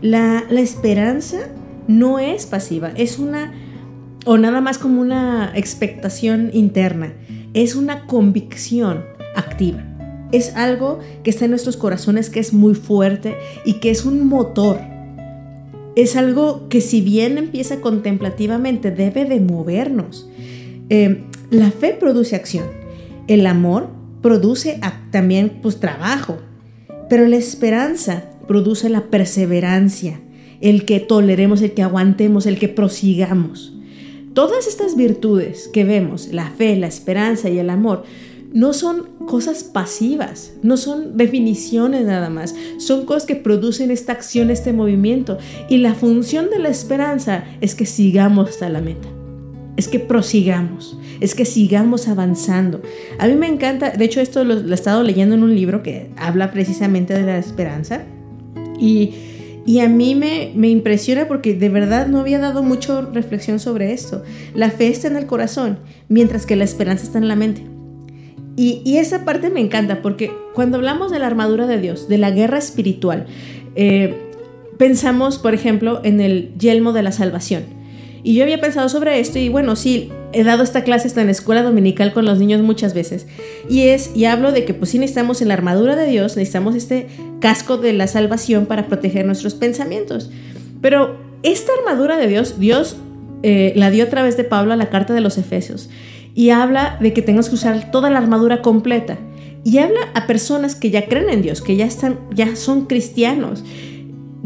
La, 0.00 0.44
la 0.48 0.60
esperanza 0.60 1.48
no 1.86 2.18
es 2.18 2.46
pasiva, 2.46 2.90
es 2.96 3.18
una, 3.18 3.52
o 4.24 4.38
nada 4.38 4.60
más 4.60 4.78
como 4.78 5.00
una 5.00 5.52
expectación 5.54 6.50
interna, 6.52 7.12
es 7.52 7.74
una 7.76 8.06
convicción 8.06 9.04
activa. 9.36 9.82
Es 10.32 10.56
algo 10.56 10.98
que 11.22 11.30
está 11.30 11.44
en 11.44 11.52
nuestros 11.52 11.76
corazones, 11.76 12.28
que 12.28 12.40
es 12.40 12.52
muy 12.52 12.74
fuerte 12.74 13.36
y 13.64 13.74
que 13.74 13.90
es 13.90 14.04
un 14.04 14.26
motor 14.26 14.93
es 15.96 16.16
algo 16.16 16.68
que 16.68 16.80
si 16.80 17.00
bien 17.00 17.38
empieza 17.38 17.80
contemplativamente, 17.80 18.90
debe 18.90 19.24
de 19.24 19.40
movernos. 19.40 20.28
Eh, 20.90 21.24
la 21.50 21.70
fe 21.70 21.96
produce 21.98 22.36
acción, 22.36 22.66
el 23.28 23.46
amor 23.46 23.88
produce 24.20 24.80
también 25.10 25.58
pues, 25.62 25.80
trabajo, 25.80 26.38
pero 27.08 27.26
la 27.28 27.36
esperanza 27.36 28.24
produce 28.48 28.88
la 28.88 29.04
perseverancia, 29.04 30.20
el 30.60 30.84
que 30.84 31.00
toleremos, 31.00 31.62
el 31.62 31.72
que 31.72 31.82
aguantemos, 31.82 32.46
el 32.46 32.58
que 32.58 32.68
prosigamos. 32.68 33.74
Todas 34.32 34.66
estas 34.66 34.96
virtudes 34.96 35.68
que 35.68 35.84
vemos, 35.84 36.28
la 36.32 36.50
fe, 36.50 36.74
la 36.76 36.86
esperanza 36.86 37.50
y 37.50 37.58
el 37.58 37.70
amor, 37.70 38.04
no 38.54 38.72
son 38.72 39.08
cosas 39.26 39.64
pasivas, 39.64 40.52
no 40.62 40.76
son 40.76 41.16
definiciones 41.16 42.06
nada 42.06 42.30
más, 42.30 42.54
son 42.78 43.04
cosas 43.04 43.26
que 43.26 43.34
producen 43.34 43.90
esta 43.90 44.12
acción, 44.12 44.48
este 44.48 44.72
movimiento. 44.72 45.38
Y 45.68 45.78
la 45.78 45.94
función 45.94 46.48
de 46.50 46.60
la 46.60 46.68
esperanza 46.68 47.44
es 47.60 47.74
que 47.74 47.84
sigamos 47.84 48.48
hasta 48.48 48.68
la 48.68 48.80
meta, 48.80 49.08
es 49.76 49.88
que 49.88 49.98
prosigamos, 49.98 50.96
es 51.20 51.34
que 51.34 51.44
sigamos 51.44 52.06
avanzando. 52.06 52.80
A 53.18 53.26
mí 53.26 53.34
me 53.34 53.48
encanta, 53.48 53.90
de 53.90 54.04
hecho 54.04 54.20
esto 54.20 54.44
lo, 54.44 54.54
he 54.70 54.74
estado 54.74 55.02
leyendo 55.02 55.34
en 55.34 55.42
un 55.42 55.54
libro 55.54 55.82
que 55.82 56.10
habla 56.16 56.52
precisamente 56.52 57.12
de 57.12 57.22
la 57.22 57.36
esperanza 57.36 58.06
y... 58.78 59.14
Y 59.66 59.80
a 59.80 59.88
mí 59.88 60.14
me, 60.14 60.52
me, 60.54 60.68
impresiona 60.68 61.26
porque 61.26 61.54
de 61.54 61.70
verdad 61.70 62.06
no 62.06 62.20
había 62.20 62.38
dado 62.38 62.62
mucha 62.62 63.00
reflexión 63.00 63.58
sobre 63.58 63.94
esto. 63.94 64.22
La 64.54 64.70
fe 64.70 64.88
está 64.88 65.08
en 65.08 65.16
el 65.16 65.24
corazón, 65.24 65.78
mientras 66.10 66.44
que 66.44 66.54
la 66.54 66.64
esperanza 66.64 67.06
está 67.06 67.16
en 67.16 67.28
la 67.28 67.34
mente. 67.34 67.73
Y, 68.56 68.98
esa 68.98 69.24
parte 69.24 69.50
me 69.50 69.60
encanta 69.60 70.00
porque 70.00 70.32
cuando 70.54 70.76
hablamos 70.76 71.10
de 71.10 71.18
la 71.18 71.26
armadura 71.26 71.66
de 71.66 71.80
Dios, 71.80 72.08
de 72.08 72.18
la 72.18 72.30
guerra 72.30 72.58
espiritual, 72.58 73.26
eh, 73.74 74.14
pensamos, 74.78 75.38
por 75.38 75.54
ejemplo, 75.54 76.00
en 76.04 76.20
el 76.20 76.52
yelmo 76.56 76.92
de 76.92 77.02
la 77.02 77.10
salvación. 77.10 77.64
Y 78.22 78.34
yo 78.34 78.44
había 78.44 78.60
pensado 78.60 78.88
sobre 78.88 79.18
esto 79.18 79.38
y 79.38 79.48
bueno, 79.48 79.76
sí, 79.76 80.10
he 80.32 80.44
dado 80.44 80.62
esta 80.62 80.82
clase 80.82 81.08
hasta 81.08 81.20
en 81.20 81.26
la 81.26 81.32
escuela 81.32 81.62
dominical 81.62 82.12
con 82.12 82.24
los 82.24 82.38
niños 82.38 82.62
muchas 82.62 82.94
veces. 82.94 83.26
Y 83.68 83.82
es, 83.82 84.12
y 84.14 84.24
hablo 84.24 84.52
de 84.52 84.64
que 84.64 84.72
pues 84.72 84.90
sí 84.90 84.98
necesitamos 84.98 85.42
en 85.42 85.48
la 85.48 85.54
armadura 85.54 85.96
de 85.96 86.06
Dios, 86.06 86.36
necesitamos 86.36 86.74
este 86.74 87.08
casco 87.40 87.76
de 87.76 87.92
la 87.92 88.06
salvación 88.06 88.66
para 88.66 88.86
proteger 88.86 89.26
nuestros 89.26 89.54
pensamientos. 89.54 90.30
Pero 90.80 91.18
esta 91.42 91.72
armadura 91.78 92.16
de 92.16 92.28
Dios, 92.28 92.58
Dios 92.58 92.96
eh, 93.42 93.72
la 93.76 93.90
dio 93.90 94.04
a 94.04 94.08
través 94.08 94.36
de 94.38 94.44
Pablo 94.44 94.72
a 94.72 94.76
la 94.76 94.88
carta 94.88 95.12
de 95.12 95.20
los 95.20 95.36
Efesios 95.36 95.90
y 96.34 96.50
habla 96.50 96.98
de 97.00 97.12
que 97.12 97.22
tengas 97.22 97.48
que 97.48 97.54
usar 97.54 97.90
toda 97.90 98.10
la 98.10 98.18
armadura 98.18 98.60
completa. 98.60 99.18
Y 99.62 99.78
habla 99.78 100.00
a 100.14 100.26
personas 100.26 100.74
que 100.74 100.90
ya 100.90 101.06
creen 101.06 101.30
en 101.30 101.42
Dios, 101.42 101.62
que 101.62 101.76
ya, 101.76 101.86
están, 101.86 102.18
ya 102.32 102.54
son 102.56 102.84
cristianos. 102.86 103.64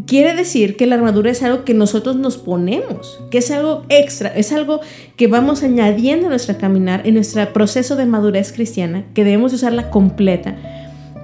Quiere 0.07 0.35
decir 0.35 0.77
que 0.77 0.87
la 0.87 0.95
armadura 0.95 1.31
es 1.31 1.43
algo 1.43 1.65
que 1.65 1.75
nosotros 1.75 2.17
nos 2.17 2.37
ponemos, 2.37 3.21
que 3.31 3.39
es 3.39 3.51
algo 3.51 3.85
extra, 3.89 4.29
es 4.29 4.53
algo 4.53 4.81
que 5.17 5.27
vamos 5.27 5.63
añadiendo 5.65 6.27
a 6.27 6.31
nuestra 6.31 6.57
caminar, 6.57 7.07
en 7.07 7.15
nuestro 7.15 7.53
proceso 7.53 7.97
de 7.97 8.07
madurez 8.07 8.53
cristiana, 8.53 9.05
que 9.13 9.25
debemos 9.25 9.53
usarla 9.53 9.91
completa. 9.91 10.57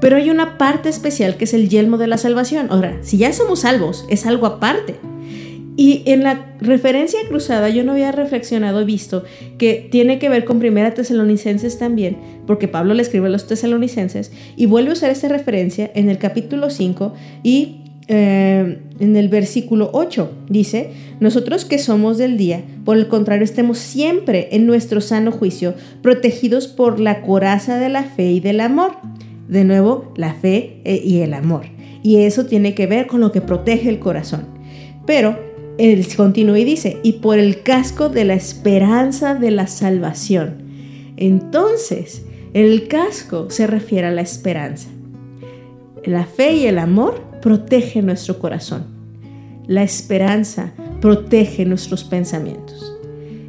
Pero 0.00 0.16
hay 0.16 0.28
una 0.28 0.59
parte 0.59 0.88
especial 0.88 1.37
que 1.37 1.44
es 1.44 1.54
el 1.54 1.68
yelmo 1.68 1.97
de 1.97 2.09
la 2.09 2.18
salvación. 2.18 2.66
Ahora, 2.71 2.99
si 3.02 3.16
ya 3.16 3.33
somos 3.33 3.61
salvos, 3.61 4.04
es 4.11 4.26
algo 4.26 4.47
aparte. 4.47 4.97
Y 5.76 6.02
en 6.06 6.22
la 6.22 6.54
referencia 6.60 7.18
cruzada 7.28 7.68
yo 7.68 7.82
no 7.82 7.92
había 7.92 8.12
reflexionado, 8.12 8.84
visto 8.84 9.24
que 9.58 9.88
tiene 9.90 10.18
que 10.18 10.28
ver 10.28 10.44
con 10.44 10.60
Primera 10.60 10.94
Tesalonicenses 10.94 11.78
también, 11.78 12.16
porque 12.46 12.68
Pablo 12.68 12.94
le 12.94 13.02
escribe 13.02 13.26
a 13.26 13.30
los 13.30 13.46
tesalonicenses 13.46 14.30
y 14.56 14.66
vuelve 14.66 14.90
a 14.90 14.92
usar 14.92 15.10
esta 15.10 15.28
referencia 15.28 15.90
en 15.94 16.10
el 16.10 16.18
capítulo 16.18 16.70
5 16.70 17.14
y 17.42 17.80
eh, 18.06 18.78
en 19.00 19.16
el 19.16 19.28
versículo 19.28 19.90
8. 19.92 20.30
Dice, 20.48 20.90
nosotros 21.18 21.64
que 21.64 21.78
somos 21.78 22.18
del 22.18 22.37
día, 22.37 22.62
por 22.84 22.96
el 22.96 23.08
contrario, 23.08 23.44
estemos 23.44 23.78
siempre 23.78 24.50
en 24.52 24.66
nuestro 24.66 25.00
sano 25.00 25.32
juicio, 25.32 25.74
protegidos 26.02 26.68
por 26.68 27.00
la 27.00 27.22
coraza 27.22 27.78
de 27.78 27.88
la 27.88 28.04
fe 28.04 28.30
y 28.30 28.40
del 28.40 28.60
amor. 28.60 28.92
De 29.48 29.64
nuevo, 29.64 30.12
la 30.16 30.34
fe 30.34 30.80
eh, 30.84 31.02
y 31.04 31.20
el 31.20 31.34
amor. 31.34 31.66
Y 32.02 32.18
eso 32.18 32.46
tiene 32.46 32.74
que 32.74 32.87
ver 32.87 33.06
con 33.06 33.20
lo 33.20 33.32
que 33.32 33.40
protege 33.40 33.88
el 33.88 33.98
corazón. 33.98 34.46
Pero 35.06 35.53
él 35.78 36.06
continúa 36.16 36.58
y 36.58 36.64
dice, 36.64 36.98
y 37.02 37.14
por 37.14 37.38
el 37.38 37.62
casco 37.62 38.08
de 38.08 38.24
la 38.24 38.34
esperanza 38.34 39.34
de 39.34 39.50
la 39.50 39.66
salvación. 39.66 40.62
Entonces, 41.16 42.24
el 42.52 42.87
casco 42.88 43.50
se 43.50 43.66
refiere 43.66 44.06
a 44.06 44.12
la 44.12 44.20
esperanza. 44.20 44.88
La 46.04 46.26
fe 46.26 46.54
y 46.54 46.66
el 46.66 46.78
amor 46.78 47.22
protegen 47.42 48.06
nuestro 48.06 48.38
corazón. 48.38 48.84
La 49.66 49.82
esperanza 49.82 50.72
protege 51.00 51.64
nuestros 51.64 52.04
pensamientos. 52.04 52.92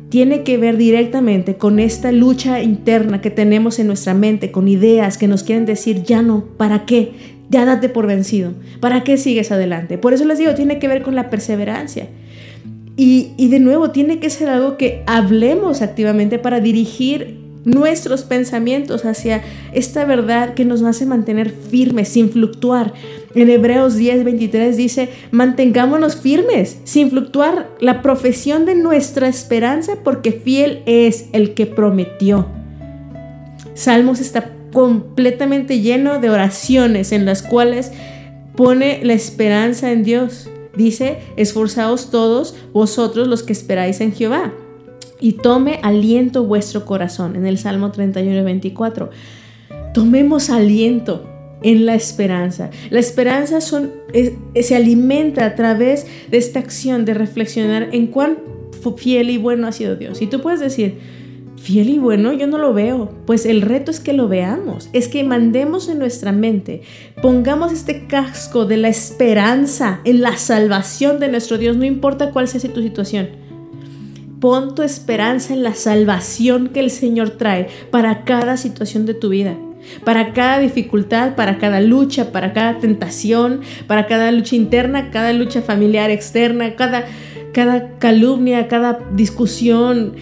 Tiene 0.09 0.43
que 0.43 0.57
ver 0.57 0.77
directamente 0.77 1.57
con 1.57 1.79
esta 1.79 2.11
lucha 2.11 2.63
interna 2.63 3.21
que 3.21 3.29
tenemos 3.29 3.79
en 3.79 3.87
nuestra 3.87 4.13
mente, 4.13 4.51
con 4.51 4.67
ideas 4.67 5.17
que 5.17 5.27
nos 5.27 5.43
quieren 5.43 5.65
decir, 5.65 6.03
ya 6.03 6.21
no, 6.21 6.45
¿para 6.57 6.85
qué? 6.85 7.34
Ya 7.49 7.65
date 7.65 7.89
por 7.89 8.07
vencido. 8.07 8.53
¿Para 8.79 9.03
qué 9.03 9.17
sigues 9.17 9.51
adelante? 9.51 9.97
Por 9.97 10.13
eso 10.13 10.25
les 10.25 10.37
digo, 10.37 10.53
tiene 10.55 10.79
que 10.79 10.87
ver 10.87 11.01
con 11.01 11.15
la 11.15 11.29
perseverancia. 11.29 12.07
Y, 12.97 13.31
y, 13.37 13.49
de 13.49 13.59
nuevo, 13.59 13.91
tiene 13.91 14.19
que 14.19 14.29
ser 14.29 14.47
algo 14.49 14.77
que 14.77 15.03
hablemos 15.05 15.81
activamente 15.81 16.39
para 16.39 16.61
dirigir 16.61 17.45
nuestros 17.65 18.23
pensamientos 18.23 19.05
hacia 19.05 19.41
esta 19.73 20.05
verdad 20.05 20.53
que 20.53 20.63
nos 20.63 20.83
hace 20.83 21.05
mantener 21.05 21.49
firmes, 21.49 22.09
sin 22.09 22.29
fluctuar. 22.29 22.93
En 23.33 23.49
Hebreos 23.49 23.95
10, 23.95 24.23
23 24.23 24.77
dice, 24.77 25.09
mantengámonos 25.31 26.15
firmes, 26.15 26.77
sin 26.85 27.09
fluctuar 27.09 27.69
la 27.81 28.01
profesión 28.01 28.65
de 28.65 28.75
nuestra 28.75 29.27
esperanza, 29.27 29.97
porque 30.03 30.31
fiel 30.31 30.83
es 30.85 31.25
el 31.33 31.53
que 31.53 31.65
prometió. 31.65 32.47
Salmos 33.73 34.21
está 34.21 34.51
completamente 34.75 35.79
lleno 35.79 36.19
de 36.19 36.29
oraciones 36.29 37.13
en 37.13 37.25
las 37.25 37.41
cuales 37.41 37.93
pone 38.57 38.99
la 39.05 39.13
esperanza 39.13 39.93
en 39.93 40.03
Dios. 40.03 40.49
Dice, 40.75 41.19
esforzaos 41.37 42.11
todos 42.11 42.57
vosotros 42.73 43.29
los 43.29 43.41
que 43.41 43.53
esperáis 43.53 44.01
en 44.01 44.11
Jehová 44.11 44.51
y 45.21 45.31
tome 45.31 45.79
aliento 45.81 46.43
vuestro 46.43 46.83
corazón 46.83 47.37
en 47.37 47.45
el 47.45 47.57
Salmo 47.57 47.93
31 47.93 48.43
24. 48.43 49.11
Tomemos 49.93 50.49
aliento 50.49 51.25
en 51.63 51.85
la 51.85 51.95
esperanza. 51.95 52.69
La 52.89 52.99
esperanza 52.99 53.61
se 53.61 54.75
alimenta 54.75 55.45
a 55.45 55.55
través 55.55 56.05
de 56.29 56.37
esta 56.37 56.59
acción 56.59 57.05
de 57.05 57.13
reflexionar 57.13 57.91
en 57.93 58.07
cuán 58.07 58.39
fiel 58.97 59.29
y 59.29 59.37
bueno 59.37 59.67
ha 59.67 59.71
sido 59.71 59.95
Dios. 59.95 60.21
Y 60.21 60.27
tú 60.27 60.41
puedes 60.41 60.59
decir, 60.59 60.99
fiel 61.65 61.89
y 61.89 61.97
bueno, 61.97 62.31
yo 62.31 62.45
no 62.45 62.59
lo 62.59 62.73
veo. 62.73 63.11
Pues 63.25 63.45
el 63.45 63.61
reto 63.61 63.89
es 63.89 63.99
que 63.99 64.13
lo 64.13 64.27
veamos, 64.27 64.87
es 64.93 65.07
que 65.07 65.23
mandemos 65.23 65.89
en 65.89 65.97
nuestra 65.97 66.31
mente, 66.31 66.83
pongamos 67.21 67.73
este 67.73 68.05
casco 68.05 68.65
de 68.65 68.77
la 68.77 68.87
esperanza 68.87 69.99
en 70.05 70.21
la 70.21 70.37
salvación 70.37 71.19
de 71.19 71.27
nuestro 71.27 71.57
Dios, 71.57 71.75
no 71.75 71.85
importa 71.85 72.31
cuál 72.31 72.47
sea 72.47 72.61
tu 72.71 72.81
situación. 72.81 73.29
Pon 74.39 74.75
tu 74.75 74.83
esperanza 74.83 75.53
en 75.53 75.63
la 75.63 75.73
salvación 75.73 76.69
que 76.69 76.81
el 76.81 76.91
Señor 76.91 77.31
trae 77.31 77.67
para 77.89 78.25
cada 78.25 78.57
situación 78.57 79.05
de 79.07 79.15
tu 79.15 79.29
vida 79.29 79.57
para 80.03 80.33
cada 80.33 80.57
dificultad, 80.57 81.35
para 81.35 81.59
cada 81.59 81.79
lucha, 81.79 82.31
para 82.31 82.53
cada 82.53 82.79
tentación, 82.79 83.61
para 83.85 84.07
cada 84.07 84.31
lucha 84.31 84.55
interna, 84.55 85.11
cada 85.11 85.31
lucha 85.31 85.61
familiar 85.61 86.09
externa, 86.09 86.75
cada, 86.75 87.05
cada 87.53 87.99
calumnia, 87.99 88.67
cada 88.67 88.99
discusión, 89.13 90.15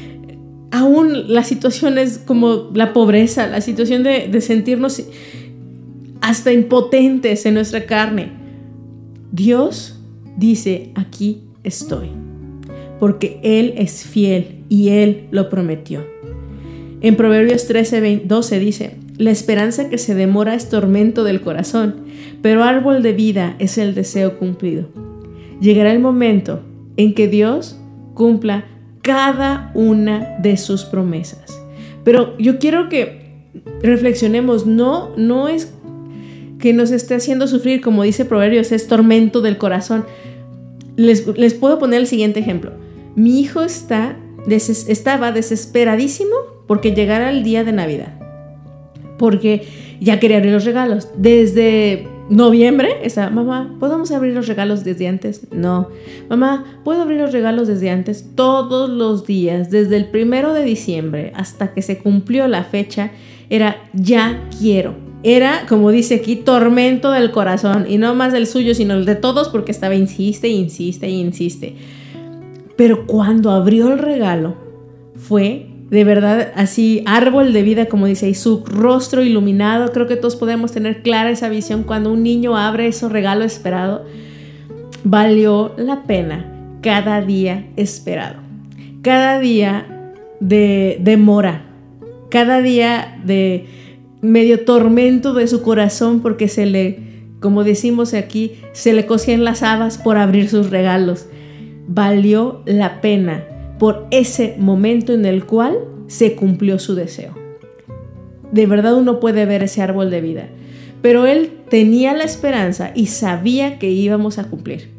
aún 0.74 1.32
las 1.32 1.48
situaciones 1.48 2.18
como 2.18 2.72
la 2.74 2.94
pobreza, 2.94 3.46
la 3.46 3.62
situación 3.62 4.02
de, 4.02 4.42
sentirnos 4.42 5.04
hasta 6.20 6.52
impotentes 6.52 7.46
en 7.46 7.54
nuestra 7.54 7.86
carne. 7.86 8.32
Dios 9.32 10.00
dice, 10.36 10.90
aquí 10.96 11.44
estoy, 11.64 12.10
porque 13.00 13.40
Él 13.44 13.76
es 13.78 14.04
fiel 14.04 14.64
y 14.68 14.90
Él 14.90 15.28
lo 15.30 15.48
prometió. 15.48 16.04
En 17.02 17.18
Proverbios 17.18 17.68
13, 17.68 18.24
12 18.26 18.60
dice, 18.60 18.96
la 19.20 19.30
esperanza 19.30 19.90
que 19.90 20.00
se 20.00 20.16
demora 20.16 20.56
es 20.56 20.70
tormento 20.70 21.24
del 21.24 21.42
corazón, 21.42 21.98
pero 22.42 22.64
árbol 22.64 23.04
de 23.04 23.14
vida 23.14 23.56
es 23.60 23.78
el 23.78 23.94
deseo 23.94 24.40
cumplido. 24.40 24.88
Llegará 25.62 25.92
el 25.92 26.00
momento 26.00 26.62
en 26.98 27.14
que 27.14 27.28
Dios 27.28 27.80
cumpla 28.16 28.66
cada 29.04 29.72
una 29.76 30.38
de 30.40 30.58
sus 30.58 30.86
promesas. 30.86 31.62
Pero 32.04 32.36
yo 32.40 32.58
quiero 32.58 32.90
que 32.90 33.22
reflexionemos, 33.84 34.66
no, 34.66 35.16
no 35.16 35.48
es 35.48 35.72
que 36.58 36.74
nos 36.74 36.92
esté 36.92 37.16
haciendo 37.16 37.48
sufrir, 37.48 37.82
como 37.82 38.04
dice 38.04 38.26
Proverbios, 38.26 38.72
es 38.72 38.88
tormento 38.88 39.42
del 39.42 39.58
corazón. 39.58 40.06
Les, 40.96 41.28
les 41.38 41.54
puedo 41.54 41.78
poner 41.78 42.00
el 42.00 42.08
siguiente 42.08 42.40
ejemplo. 42.40 42.72
Mi 43.16 43.42
hijo 43.42 43.62
está, 43.62 44.18
estaba 44.48 45.32
desesperadísimo 45.32 46.36
porque 46.66 46.94
llegara 46.94 47.30
el 47.30 47.44
día 47.44 47.64
de 47.66 47.74
Navidad. 47.74 48.14
Porque 49.20 49.68
ya 50.00 50.20
quería 50.20 50.38
abrir 50.38 50.54
los 50.54 50.66
regalos. 50.66 51.10
Desde 51.18 52.08
noviembre, 52.30 52.98
estaba, 53.04 53.30
mamá, 53.30 53.76
¿podemos 53.80 54.12
abrir 54.12 54.34
los 54.34 54.48
regalos 54.48 54.84
desde 54.84 55.08
antes? 55.08 55.48
No. 55.52 55.90
Mamá, 56.30 56.80
¿puedo 56.84 57.02
abrir 57.02 57.20
los 57.20 57.32
regalos 57.32 57.68
desde 57.68 57.90
antes? 57.90 58.26
Todos 58.36 58.90
los 58.90 59.26
días, 59.26 59.70
desde 59.70 59.98
el 59.98 60.06
primero 60.06 60.54
de 60.54 60.64
diciembre 60.64 61.32
hasta 61.36 61.74
que 61.74 61.82
se 61.82 62.00
cumplió 62.00 62.48
la 62.48 62.64
fecha, 62.64 63.12
era 63.50 63.78
ya 63.94 64.48
quiero. 64.58 64.96
Era, 65.24 65.66
como 65.70 65.92
dice 65.92 66.16
aquí, 66.16 66.36
tormento 66.36 67.12
del 67.12 67.32
corazón. 67.32 67.86
Y 67.88 67.98
no 67.98 68.14
más 68.14 68.34
del 68.34 68.46
suyo, 68.46 68.76
sino 68.76 68.94
el 68.94 69.06
de 69.06 69.16
todos, 69.16 69.50
porque 69.50 69.72
estaba 69.72 69.96
insiste, 69.96 70.50
insiste, 70.50 71.10
insiste. 71.10 71.76
Pero 72.76 73.08
cuando 73.08 73.52
abrió 73.52 73.94
el 73.94 74.00
regalo, 74.00 74.56
fue 75.16 75.73
de 75.90 76.04
verdad 76.04 76.52
así 76.56 77.04
árbol 77.06 77.54
de 77.54 77.62
vida, 77.62 77.86
como 77.86 78.08
dice, 78.08 78.30
y 78.30 78.34
su 78.34 78.64
rostro 78.66 79.24
iluminado. 79.24 79.92
Creo 79.92 80.08
que 80.08 80.16
todos 80.16 80.36
podemos 80.36 80.72
tener 80.72 81.02
clara 81.04 81.30
esa 81.30 81.50
visión 81.50 81.84
cuando 81.84 82.12
un 82.12 82.24
niño 82.24 82.58
abre 82.58 82.88
ese 82.88 83.08
regalo 83.10 83.44
esperado. 83.44 84.06
Valió 85.04 85.74
la 85.78 86.04
pena 86.04 86.50
cada 86.82 87.22
día 87.22 87.68
esperado, 87.76 88.42
cada 89.02 89.40
día 89.40 90.12
de 90.40 90.98
demora, 91.02 91.66
cada 92.30 92.62
día 92.62 93.20
de 93.24 93.66
medio 94.22 94.66
tormento 94.66 95.34
de 95.34 95.48
su 95.48 95.62
corazón 95.62 96.22
porque 96.22 96.48
se 96.48 96.66
le, 96.66 97.00
como 97.40 97.64
decimos 97.64 98.14
aquí, 98.14 98.54
se 98.72 98.94
le 98.94 99.06
cosían 99.06 99.44
las 99.44 99.64
habas 99.64 99.98
por 99.98 100.18
abrir 100.18 100.50
sus 100.50 100.70
regalos. 100.70 101.28
Valió 101.88 102.64
la 102.66 103.02
pena 103.02 103.44
por 103.80 104.08
ese 104.12 104.56
momento 104.60 105.14
en 105.14 105.26
el 105.26 105.46
cual 105.46 105.78
se 106.08 106.36
cumplió 106.36 106.80
su 106.80 106.96
deseo. 106.96 107.34
De 108.52 108.68
verdad 108.68 108.96
uno 108.96 109.20
puede 109.20 109.46
ver 109.46 109.64
ese 109.64 109.82
árbol 109.82 110.12
de 110.12 110.22
vida. 110.22 110.50
Pero 111.02 111.26
él 111.26 111.52
tenía 111.70 112.14
la 112.14 112.24
esperanza 112.24 112.92
y 112.96 113.08
sabía 113.08 113.78
que 113.78 113.92
íbamos 113.92 114.38
a 114.38 114.46
cumplir. 114.46 114.90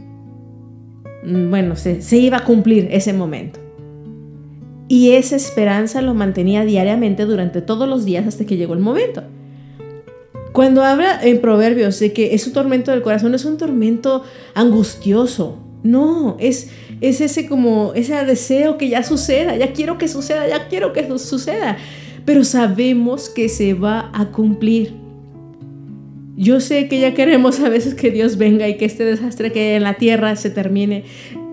Mm, 1.25 1.51
bueno, 1.51 1.77
se, 1.77 2.17
iba 2.19 2.39
a 2.39 2.45
cumplir 2.45 2.89
ese 2.91 3.13
momento. 3.13 3.61
Y 4.87 5.13
esa 5.13 5.37
esperanza 5.37 6.03
lo 6.03 6.13
mantenía 6.13 6.65
diariamente 6.65 7.25
durante 7.25 7.63
todos 7.63 7.89
los 7.89 8.05
días 8.05 8.27
hasta 8.27 8.45
que 8.45 8.57
llegó 8.57 8.75
el 8.75 8.81
momento. 8.81 9.23
Cuando 10.53 10.85
habla 10.85 11.19
en 11.23 11.41
Proverbios 11.41 11.99
de 11.99 12.13
que 12.13 12.35
es 12.35 12.47
un 12.47 12.53
tormento 12.53 12.91
del 12.91 13.03
corazón, 13.03 13.35
es 13.35 13.45
un 13.45 13.57
tormento 13.57 14.23
angustioso, 14.55 15.59
no, 15.83 16.37
es, 16.39 16.71
es 17.01 17.21
ese 17.21 17.47
como, 17.47 17.93
ese 17.95 18.15
deseo 18.25 18.79
que 18.79 18.89
ya 18.89 19.03
suceda, 19.03 19.57
ya 19.57 19.73
quiero 19.73 19.99
que 19.99 20.09
suceda, 20.09 20.49
ya 20.49 20.69
quiero 20.69 20.93
que 20.93 21.07
suceda, 21.19 21.77
pero 22.25 22.45
sabemos 22.45 23.29
que 23.29 23.49
se 23.49 23.75
va 23.75 24.11
a 24.13 24.27
cumplir. 24.27 24.95
Yo 26.37 26.61
sé 26.61 26.89
que 26.89 26.99
ya 26.99 27.15
queremos 27.15 27.61
a 27.61 27.69
veces 27.69 27.95
que 27.95 28.11
Dios 28.11 28.37
venga 28.39 28.69
y 28.69 28.77
que 28.77 28.87
este 28.87 29.05
desastre 29.05 29.53
que 29.53 29.61
hay 29.61 29.77
en 29.77 29.85
la 29.85 29.95
tierra 29.95 30.35
se 30.35 30.51
termine. 30.51 31.05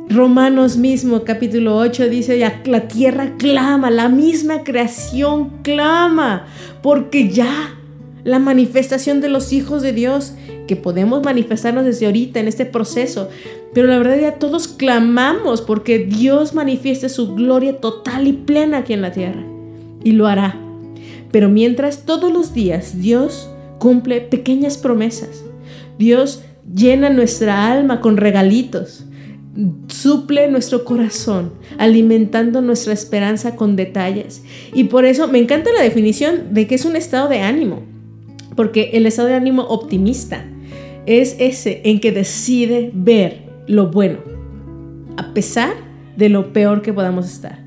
Romanos 0.09 0.77
mismo, 0.77 1.23
capítulo 1.23 1.77
8, 1.77 2.09
dice, 2.09 2.37
ya 2.37 2.61
la 2.65 2.87
tierra 2.87 3.35
clama, 3.37 3.91
la 3.91 4.09
misma 4.09 4.63
creación 4.63 5.51
clama, 5.61 6.47
porque 6.81 7.29
ya 7.29 7.75
la 8.23 8.39
manifestación 8.39 9.21
de 9.21 9.29
los 9.29 9.53
hijos 9.53 9.81
de 9.81 9.93
Dios, 9.93 10.33
que 10.71 10.77
podemos 10.77 11.21
manifestarnos 11.21 11.83
desde 11.83 12.05
ahorita 12.05 12.39
en 12.39 12.47
este 12.47 12.63
proceso, 12.63 13.27
pero 13.73 13.87
la 13.87 13.97
verdad 13.97 14.17
ya 14.21 14.35
todos 14.35 14.69
clamamos 14.69 15.61
porque 15.61 15.99
Dios 15.99 16.53
manifieste 16.53 17.09
su 17.09 17.35
gloria 17.35 17.81
total 17.81 18.25
y 18.25 18.31
plena 18.31 18.77
aquí 18.77 18.93
en 18.93 19.01
la 19.01 19.11
tierra. 19.11 19.43
Y 20.01 20.13
lo 20.13 20.27
hará. 20.27 20.57
Pero 21.29 21.49
mientras 21.49 22.05
todos 22.05 22.31
los 22.31 22.53
días 22.53 23.01
Dios 23.01 23.49
cumple 23.79 24.21
pequeñas 24.21 24.77
promesas. 24.77 25.43
Dios 25.99 26.41
llena 26.73 27.09
nuestra 27.09 27.69
alma 27.69 27.99
con 27.99 28.15
regalitos. 28.15 29.03
Suple 29.87 30.49
nuestro 30.49 30.85
corazón, 30.85 31.51
alimentando 31.79 32.61
nuestra 32.61 32.93
esperanza 32.93 33.57
con 33.57 33.75
detalles. 33.75 34.41
Y 34.73 34.85
por 34.85 35.03
eso 35.03 35.27
me 35.27 35.39
encanta 35.39 35.69
la 35.73 35.83
definición 35.83 36.53
de 36.53 36.65
que 36.65 36.75
es 36.75 36.85
un 36.85 36.95
estado 36.95 37.27
de 37.27 37.41
ánimo. 37.41 37.83
Porque 38.55 38.91
el 38.93 39.05
estado 39.05 39.27
de 39.27 39.33
ánimo 39.33 39.63
optimista 39.63 40.45
es 41.19 41.35
ese 41.39 41.81
en 41.83 41.99
que 41.99 42.11
decide 42.11 42.91
ver 42.93 43.43
lo 43.67 43.87
bueno, 43.87 44.19
a 45.17 45.33
pesar 45.33 45.73
de 46.15 46.29
lo 46.29 46.53
peor 46.53 46.81
que 46.81 46.93
podamos 46.93 47.31
estar. 47.31 47.59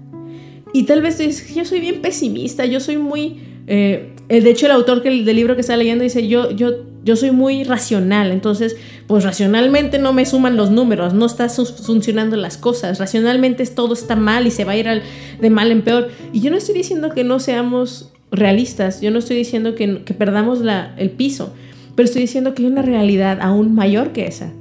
Y 0.73 0.85
tal 0.85 1.03
vez 1.03 1.19
dices, 1.19 1.55
yo 1.55 1.65
soy 1.65 1.81
bien 1.81 2.03
pesimista, 2.03 2.65
yo 2.67 2.81
soy 2.81 2.97
muy... 2.97 3.41
Eh, 3.67 4.11
de 4.29 4.51
hecho, 4.51 4.67
el 4.67 4.73
autor 4.73 5.03
del 5.03 5.25
libro 5.25 5.55
que 5.55 5.61
está 5.61 5.77
leyendo 5.77 6.03
dice, 6.03 6.27
yo, 6.27 6.51
yo, 6.51 6.71
yo 7.05 7.15
soy 7.15 7.31
muy 7.31 7.63
racional, 7.63 8.33
entonces, 8.33 8.77
pues 9.07 9.23
racionalmente 9.23 9.99
no 9.99 10.13
me 10.13 10.25
suman 10.25 10.57
los 10.57 10.71
números, 10.71 11.13
no 11.13 11.27
están 11.27 11.51
funcionando 11.51 12.37
las 12.37 12.57
cosas, 12.57 12.99
racionalmente 12.99 13.65
todo 13.67 13.93
está 13.93 14.17
mal 14.17 14.47
y 14.47 14.51
se 14.51 14.65
va 14.65 14.73
a 14.73 14.77
ir 14.77 15.03
de 15.41 15.51
mal 15.51 15.71
en 15.71 15.83
peor. 15.83 16.09
Y 16.33 16.41
yo 16.41 16.51
no 16.51 16.57
estoy 16.57 16.75
diciendo 16.75 17.11
que 17.11 17.23
no 17.23 17.39
seamos 17.39 18.11
realistas, 18.33 19.01
yo 19.01 19.11
no 19.11 19.19
estoy 19.19 19.37
diciendo 19.37 19.75
que, 19.75 20.03
que 20.05 20.15
perdamos 20.15 20.61
el 20.97 21.11
piso, 21.11 21.53
pero 21.95 22.07
estoy 22.07 22.23
diciendo 22.23 22.55
que 22.55 22.63
hay 22.63 22.69
una 22.69 22.83
realidad 22.83 23.39
aún 23.41 23.75
mayor 23.75 24.13
que 24.13 24.27
esa. 24.27 24.53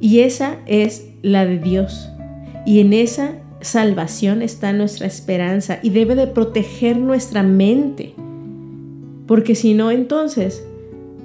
Y 0.00 0.20
esa 0.20 0.58
es 0.66 1.08
la 1.22 1.46
de 1.46 1.58
Dios. 1.58 2.10
Y 2.66 2.80
en 2.80 2.92
esa 2.92 3.38
salvación 3.60 4.42
está 4.42 4.72
nuestra 4.72 5.06
esperanza 5.06 5.78
y 5.82 5.90
debe 5.90 6.14
de 6.14 6.26
proteger 6.26 6.98
nuestra 6.98 7.42
mente. 7.42 8.14
Porque 9.26 9.54
si 9.54 9.72
no, 9.72 9.90
entonces, 9.90 10.62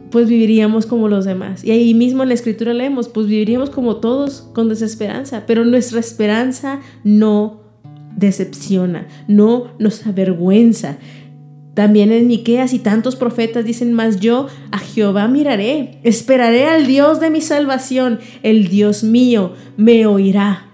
pues 0.09 0.27
viviríamos 0.27 0.85
como 0.85 1.07
los 1.07 1.25
demás. 1.25 1.63
Y 1.63 1.71
ahí 1.71 1.93
mismo 1.93 2.23
en 2.23 2.29
la 2.29 2.35
escritura 2.35 2.73
leemos, 2.73 3.09
pues 3.09 3.27
viviríamos 3.27 3.69
como 3.69 3.97
todos 3.97 4.47
con 4.53 4.69
desesperanza. 4.69 5.43
Pero 5.45 5.65
nuestra 5.65 5.99
esperanza 5.99 6.79
no 7.03 7.61
decepciona, 8.15 9.07
no 9.27 9.71
nos 9.79 10.05
avergüenza. 10.07 10.97
También 11.79 12.11
en 12.11 12.27
Miqueas 12.27 12.73
y 12.73 12.79
tantos 12.79 13.15
profetas 13.15 13.63
dicen 13.63 13.93
más 13.93 14.19
yo 14.19 14.47
a 14.69 14.79
Jehová 14.79 15.29
miraré, 15.29 16.01
esperaré 16.03 16.65
al 16.65 16.85
Dios 16.85 17.21
de 17.21 17.29
mi 17.29 17.39
salvación, 17.39 18.19
el 18.43 18.67
Dios 18.67 19.01
mío 19.05 19.53
me 19.77 20.05
oirá. 20.05 20.65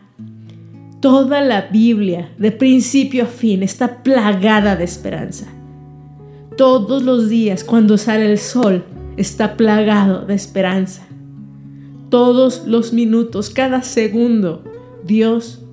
Toda 1.02 1.42
la 1.42 1.68
Biblia, 1.68 2.34
de 2.40 2.52
principio 2.52 3.26
a 3.26 3.28
fin, 3.28 3.62
está 3.62 4.02
plagada 4.02 4.76
de 4.76 4.84
esperanza. 4.84 5.46
Todos 6.58 7.04
los 7.04 7.30
días 7.30 7.64
cuando 7.64 8.00
sale 8.00 8.32
el 8.32 8.40
sol, 8.40 8.84
está 9.16 9.58
plagado 9.58 10.26
de 10.26 10.34
esperanza. 10.34 11.06
Todos 12.10 12.66
los 12.66 12.94
minutos, 12.94 13.52
cada 13.52 13.84
segundo, 13.84 14.64
Dios 15.06 15.64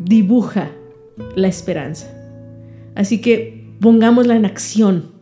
dibuja 0.00 0.72
la 1.36 1.46
esperanza. 1.46 2.12
Así 2.96 3.20
que 3.20 3.57
pongámosla 3.80 4.36
en 4.36 4.46
acción. 4.46 5.12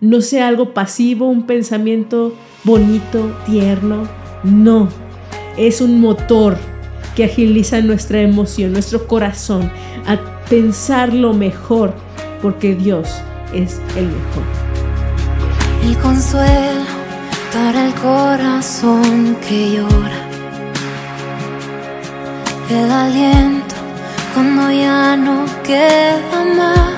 No 0.00 0.20
sea 0.20 0.48
algo 0.48 0.74
pasivo, 0.74 1.28
un 1.28 1.46
pensamiento 1.46 2.34
bonito, 2.64 3.32
tierno. 3.46 4.08
No, 4.44 4.88
es 5.56 5.80
un 5.80 6.00
motor 6.00 6.56
que 7.16 7.24
agiliza 7.24 7.80
nuestra 7.80 8.20
emoción, 8.20 8.72
nuestro 8.72 9.08
corazón, 9.08 9.70
a 10.06 10.18
pensar 10.48 11.12
lo 11.12 11.32
mejor, 11.32 11.92
porque 12.40 12.76
Dios 12.76 13.08
es 13.52 13.80
el 13.96 14.06
mejor. 14.06 14.44
El 15.84 15.96
consuelo 15.98 16.84
para 17.52 17.86
el 17.86 17.94
corazón 17.94 19.36
que 19.48 19.76
llora. 19.76 20.28
El 22.70 22.90
aliento 22.90 23.74
cuando 24.34 24.70
ya 24.70 25.16
no 25.16 25.46
queda 25.64 26.44
más 26.56 26.97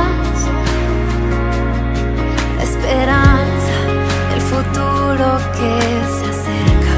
Futuro 5.21 5.37
que 5.57 5.73
se 6.15 6.25
acerca. 6.33 6.95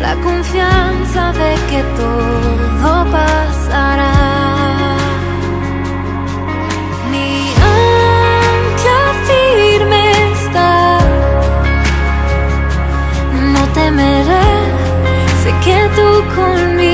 La 0.00 0.14
confianza 0.16 1.32
de 1.32 1.54
que 1.70 1.82
todo 1.96 3.04
pasará. 3.10 4.14
Mi 7.10 7.52
ancla 7.78 9.02
firme 9.28 10.02
está. 10.32 10.98
No 13.54 13.62
temeré, 13.78 14.50
sé 15.42 15.50
que 15.64 15.78
tú 15.96 16.08
conmigo 16.36 16.91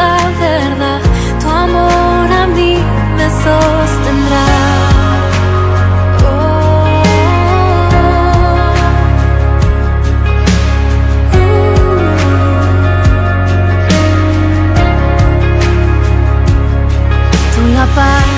la 0.00 0.16
verdad. 0.46 1.00
Tu 1.40 1.48
amor 1.48 2.26
a 2.42 2.46
mí 2.56 2.72
me 3.16 3.26
sostendrá. 3.44 4.46
Tú 17.54 17.62
la 17.74 17.86
paz 17.96 18.30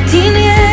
de 0.00 0.10
tinieblas 0.10 0.69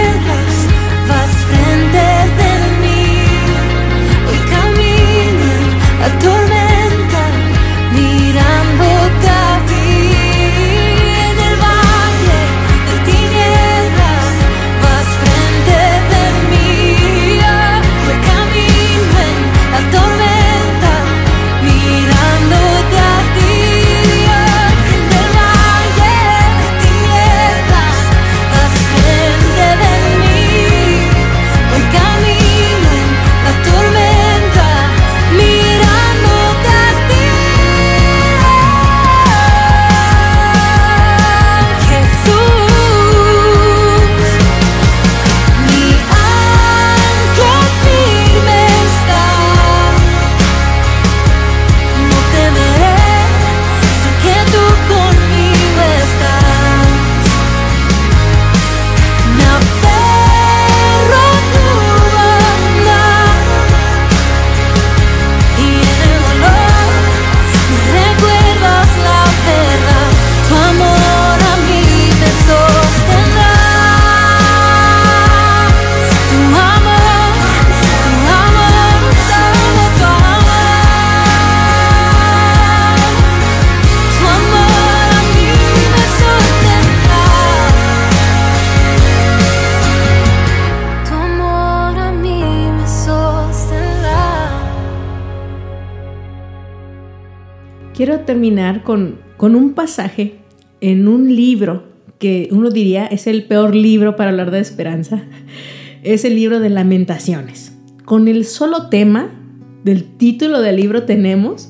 terminar 98.28 98.84
con, 98.84 99.18
con 99.38 99.56
un 99.56 99.74
pasaje 99.74 100.36
en 100.82 101.08
un 101.08 101.36
libro 101.36 101.88
que 102.20 102.50
uno 102.52 102.70
diría 102.70 103.06
es 103.06 103.28
el 103.28 103.46
peor 103.46 103.76
libro 103.76 104.16
para 104.16 104.30
hablar 104.30 104.52
de 104.52 104.60
esperanza. 104.60 105.24
Es 106.04 106.24
el 106.24 106.36
libro 106.36 106.60
de 106.60 106.70
lamentaciones. 106.70 107.74
Con 108.06 108.28
el 108.28 108.46
solo 108.46 108.88
tema 108.88 109.32
del 109.84 110.04
título 110.04 110.62
del 110.62 110.76
libro 110.78 111.04
tenemos 111.04 111.70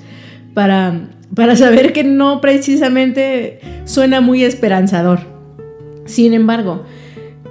para, 0.53 1.09
para 1.33 1.55
saber 1.55 1.93
que 1.93 2.03
no 2.03 2.41
precisamente 2.41 3.61
suena 3.85 4.19
muy 4.21 4.43
esperanzador. 4.43 5.21
Sin 6.05 6.33
embargo, 6.33 6.83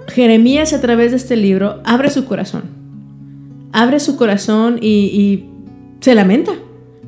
Jeremías 0.08 0.74
a 0.74 0.80
través 0.80 1.12
de 1.12 1.16
este 1.16 1.34
libro 1.34 1.80
abre 1.84 2.10
su 2.10 2.26
corazón. 2.26 2.64
Abre 3.72 3.98
su 3.98 4.16
corazón 4.16 4.78
y, 4.80 4.88
y 4.88 5.48
se 6.00 6.14
lamenta, 6.14 6.52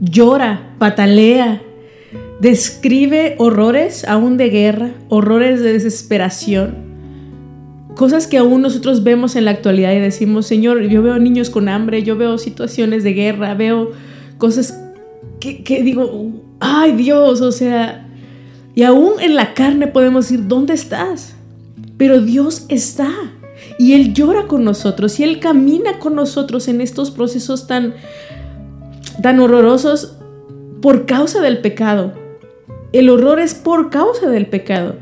llora, 0.01 0.75
patalea, 0.79 1.63
describe 2.41 3.35
horrores 3.39 4.05
aún 4.05 4.37
de 4.37 4.49
guerra, 4.51 4.93
horrores 5.09 5.61
de 5.61 5.73
desesperación 5.73 6.89
cosas 7.99 8.29
que 8.29 8.39
aún 8.39 8.63
nosotros 8.63 9.03
vemos 9.03 9.35
en 9.35 9.45
la 9.45 9.51
actualidad 9.51 9.93
y 9.93 9.99
decimos, 9.99 10.47
Señor, 10.47 10.81
yo 10.83 11.03
veo 11.03 11.19
niños 11.19 11.51
con 11.51 11.69
hambre, 11.69 12.05
yo 12.05 12.17
veo 12.17 12.39
situaciones 12.39 13.03
de 13.03 13.13
guerra, 13.13 13.55
veo 13.55 13.91
cosas 14.39 14.81
que, 15.41 15.83
digo, 15.83 16.31
ay 16.61 16.93
Dios, 16.93 17.41
o 17.41 17.51
sea, 17.51 18.09
y 18.77 18.85
aún 18.85 19.15
en 19.21 19.35
la 19.35 19.53
carne 19.53 19.89
podemos 19.89 20.29
decir, 20.29 20.47
¿dónde 20.47 20.75
estás? 20.75 21.35
Pero 21.97 22.21
Dios 22.21 22.67
está. 22.69 23.11
Y 23.81 23.95
Él 23.95 24.15
llora 24.15 24.47
con 24.47 24.63
nosotros 24.63 25.19
y 25.19 25.25
Él 25.25 25.41
camina 25.41 25.99
con 25.99 26.15
nosotros 26.15 26.69
en 26.69 26.81
estos 26.81 27.11
procesos 27.11 27.67
tan, 27.67 27.95
tan 29.21 29.41
horrorosos 29.41 30.19
por 30.81 31.05
causa 31.05 31.41
del 31.41 31.59
pecado. 31.59 32.28
El 32.93 33.11
horror 33.11 33.41
es 33.41 33.55
por 33.55 33.91
causa 33.91 34.29
del 34.29 34.47
pecado. 34.47 34.97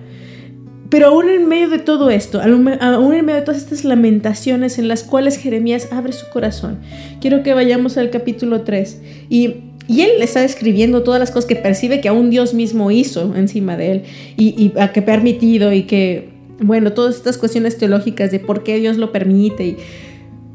Pero 0.88 1.08
aún 1.08 1.28
en 1.28 1.48
medio 1.48 1.68
de 1.68 1.78
todo 1.78 2.10
esto, 2.10 2.40
aún 2.40 3.14
en 3.14 3.24
medio 3.24 3.40
de 3.40 3.42
todas 3.42 3.60
estas 3.60 3.84
lamentaciones 3.84 4.78
en 4.78 4.86
las 4.86 5.02
cuales 5.02 5.36
Jeremías 5.36 5.88
abre 5.90 6.12
su 6.12 6.28
corazón, 6.28 6.78
quiero 7.20 7.42
que 7.42 7.54
vayamos 7.54 7.96
al 7.96 8.10
capítulo 8.10 8.62
3 8.62 9.02
y 9.28 9.54
y 9.88 10.00
él 10.00 10.20
está 10.20 10.40
describiendo 10.40 11.02
todas 11.02 11.20
las 11.20 11.30
cosas 11.30 11.46
que 11.46 11.56
percibe 11.56 12.00
que 12.00 12.08
aún 12.08 12.30
Dios 12.30 12.54
mismo 12.54 12.90
hizo 12.90 13.34
encima 13.36 13.76
de 13.76 13.92
él 13.92 14.02
y, 14.36 14.48
y 14.60 14.72
a 14.80 14.92
que 14.92 15.00
permitido 15.00 15.72
y 15.72 15.84
que, 15.84 16.30
bueno, 16.60 16.92
todas 16.92 17.16
estas 17.16 17.38
cuestiones 17.38 17.78
teológicas 17.78 18.32
de 18.32 18.40
por 18.40 18.64
qué 18.64 18.78
Dios 18.78 18.96
lo 18.96 19.12
permite. 19.12 19.64
Y 19.64 19.76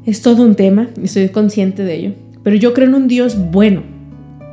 es 0.06 0.22
todo 0.22 0.44
un 0.44 0.56
tema, 0.56 0.90
estoy 1.02 1.30
consciente 1.30 1.84
de 1.84 1.96
ello. 1.96 2.12
Pero 2.44 2.58
yo 2.58 2.74
creo 2.74 2.90
en 2.90 2.96
un 2.96 3.08
Dios 3.08 3.38
bueno, 3.52 3.84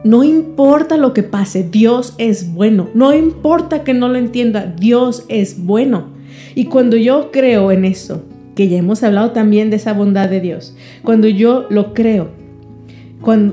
no 0.05 0.23
importa 0.23 0.97
lo 0.97 1.13
que 1.13 1.23
pase, 1.23 1.67
Dios 1.69 2.15
es 2.19 2.53
bueno. 2.53 2.89
No 2.95 3.15
importa 3.15 3.83
que 3.83 3.95
no 3.95 4.09
lo 4.09 4.19
entienda, 4.19 4.67
Dios 4.67 5.25
es 5.29 5.65
bueno. 5.65 6.09
Y 6.55 6.67
cuando 6.67 6.97
yo 6.97 7.31
creo 7.33 7.73
en 7.73 7.85
eso, 7.85 8.23
que 8.55 8.69
ya 8.69 8.79
hemos 8.79 9.03
hablado 9.03 9.33
también 9.33 9.71
de 9.71 9.77
esa 9.77 9.93
bondad 9.93 10.29
de 10.29 10.41
Dios, 10.41 10.77
cuando 11.03 11.29
yo 11.29 11.67
lo 11.71 11.95
creo, 11.95 12.29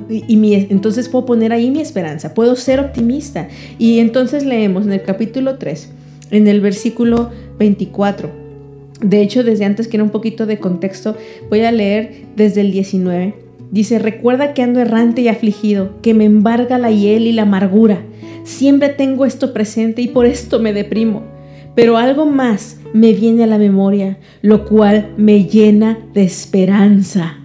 y, 0.10 0.53
entonces 0.69 1.10
puedo 1.10 1.25
poner 1.25 1.51
ahí 1.51 1.71
mi 1.71 1.81
esperanza, 1.81 2.36
puedo 2.36 2.55
ser 2.55 2.79
optimista. 2.79 3.47
Y 3.79 3.99
entonces 3.99 4.45
leemos 4.45 4.86
en 4.86 4.93
el 4.93 5.01
capítulo 5.01 5.58
3, 5.58 5.89
en 6.31 6.47
el 6.47 6.62
versículo 6.62 7.31
24. 7.58 8.29
De 9.01 9.21
hecho, 9.21 9.43
desde 9.43 9.65
antes 9.65 9.88
que 9.88 9.97
era 9.97 10.03
un 10.03 10.12
poquito 10.12 10.45
de 10.45 10.60
contexto, 10.60 11.17
voy 11.49 11.62
a 11.62 11.71
leer 11.71 12.25
desde 12.36 12.62
el 12.62 12.71
19 12.71 13.44
Dice, 13.71 13.99
recuerda 13.99 14.54
que 14.54 14.62
ando 14.62 14.80
errante 14.80 15.21
y 15.21 15.28
afligido, 15.28 16.01
que 16.01 16.13
me 16.13 16.25
embarga 16.25 16.78
la 16.78 16.91
hiel 16.91 17.28
y 17.28 17.32
la 17.32 17.43
amargura. 17.43 18.01
Siempre 18.43 18.89
tengo 18.89 19.25
esto 19.25 19.54
presente 19.54 20.01
y 20.01 20.08
por 20.08 20.25
esto 20.25 20.60
me 20.60 20.71
deprimo. 20.71 21.23
Pero 21.75 21.97
algo 21.97 22.25
más 22.25 22.80
me 22.93 23.13
viene 23.13 23.43
a 23.43 23.47
la 23.47 23.58
memoria, 23.58 24.17
lo 24.41 24.65
cual 24.65 25.13
me 25.17 25.45
llena 25.45 25.99
de 26.13 26.23
esperanza. 26.23 27.39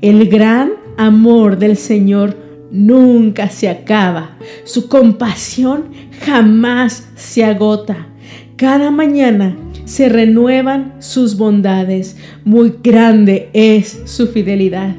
El 0.00 0.28
gran 0.28 0.72
amor 0.96 1.58
del 1.58 1.76
Señor 1.76 2.36
nunca 2.70 3.48
se 3.48 3.68
acaba. 3.68 4.36
Su 4.64 4.88
compasión 4.88 5.86
jamás 6.20 7.08
se 7.16 7.44
agota. 7.44 8.08
Cada 8.56 8.90
mañana 8.90 9.56
se 9.84 10.08
renuevan 10.08 10.94
sus 11.00 11.36
bondades. 11.36 12.16
Muy 12.44 12.74
grande 12.82 13.50
es 13.52 14.02
su 14.04 14.28
fidelidad. 14.28 14.94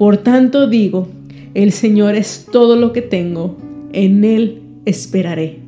Por 0.00 0.16
tanto 0.16 0.66
digo, 0.66 1.08
el 1.52 1.72
Señor 1.72 2.14
es 2.14 2.46
todo 2.50 2.74
lo 2.74 2.94
que 2.94 3.02
tengo, 3.02 3.58
en 3.92 4.24
Él 4.24 4.62
esperaré. 4.86 5.58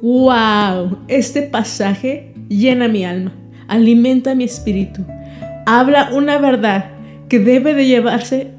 ¡Wow! 0.00 1.00
Este 1.08 1.42
pasaje 1.42 2.32
llena 2.48 2.88
mi 2.88 3.04
alma, 3.04 3.34
alimenta 3.68 4.34
mi 4.34 4.44
espíritu, 4.44 5.04
habla 5.66 6.12
una 6.14 6.38
verdad 6.38 6.92
que 7.28 7.38
debe 7.40 7.74
de 7.74 7.84
llevarse 7.86 8.52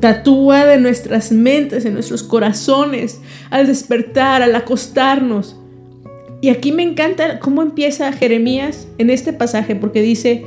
tatuada 0.00 0.74
en 0.74 0.82
nuestras 0.82 1.32
mentes, 1.32 1.86
en 1.86 1.94
nuestros 1.94 2.22
corazones, 2.22 3.22
al 3.48 3.66
despertar, 3.66 4.42
al 4.42 4.54
acostarnos. 4.54 5.58
Y 6.42 6.50
aquí 6.50 6.72
me 6.72 6.82
encanta 6.82 7.38
cómo 7.38 7.62
empieza 7.62 8.12
Jeremías 8.12 8.86
en 8.98 9.08
este 9.08 9.32
pasaje, 9.32 9.76
porque 9.76 10.02
dice, 10.02 10.44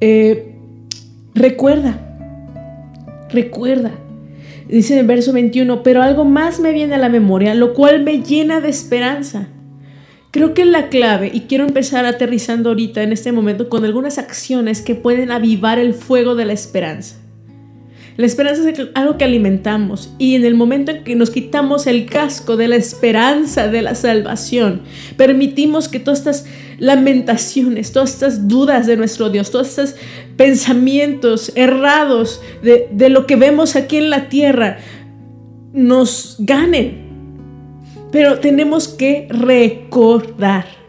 eh, 0.00 0.54
recuerda, 1.34 2.06
recuerda. 3.32 3.92
Dice 4.68 4.94
en 4.94 5.00
el 5.00 5.06
verso 5.06 5.32
21, 5.32 5.82
pero 5.82 6.02
algo 6.02 6.24
más 6.24 6.60
me 6.60 6.72
viene 6.72 6.94
a 6.94 6.98
la 6.98 7.08
memoria, 7.08 7.54
lo 7.54 7.74
cual 7.74 8.02
me 8.02 8.22
llena 8.22 8.60
de 8.60 8.68
esperanza. 8.68 9.48
Creo 10.30 10.54
que 10.54 10.64
la 10.64 10.88
clave, 10.88 11.30
y 11.32 11.42
quiero 11.42 11.64
empezar 11.64 12.06
aterrizando 12.06 12.68
ahorita 12.68 13.02
en 13.02 13.12
este 13.12 13.32
momento 13.32 13.68
con 13.68 13.84
algunas 13.84 14.18
acciones 14.18 14.80
que 14.80 14.94
pueden 14.94 15.32
avivar 15.32 15.80
el 15.80 15.92
fuego 15.92 16.36
de 16.36 16.44
la 16.44 16.52
esperanza. 16.52 17.19
La 18.20 18.26
esperanza 18.26 18.68
es 18.68 18.88
algo 18.92 19.16
que 19.16 19.24
alimentamos 19.24 20.12
y 20.18 20.34
en 20.34 20.44
el 20.44 20.54
momento 20.54 20.90
en 20.90 21.04
que 21.04 21.16
nos 21.16 21.30
quitamos 21.30 21.86
el 21.86 22.04
casco 22.04 22.58
de 22.58 22.68
la 22.68 22.76
esperanza 22.76 23.68
de 23.68 23.80
la 23.80 23.94
salvación, 23.94 24.82
permitimos 25.16 25.88
que 25.88 26.00
todas 26.00 26.18
estas 26.18 26.44
lamentaciones, 26.78 27.92
todas 27.92 28.12
estas 28.12 28.46
dudas 28.46 28.86
de 28.86 28.98
nuestro 28.98 29.30
Dios, 29.30 29.50
todos 29.50 29.68
estos 29.68 29.94
pensamientos 30.36 31.50
errados 31.54 32.42
de, 32.62 32.88
de 32.92 33.08
lo 33.08 33.26
que 33.26 33.36
vemos 33.36 33.74
aquí 33.74 33.96
en 33.96 34.10
la 34.10 34.28
tierra 34.28 34.80
nos 35.72 36.36
ganen. 36.40 37.08
Pero 38.12 38.38
tenemos 38.38 38.86
que 38.86 39.28
recordar 39.30 40.79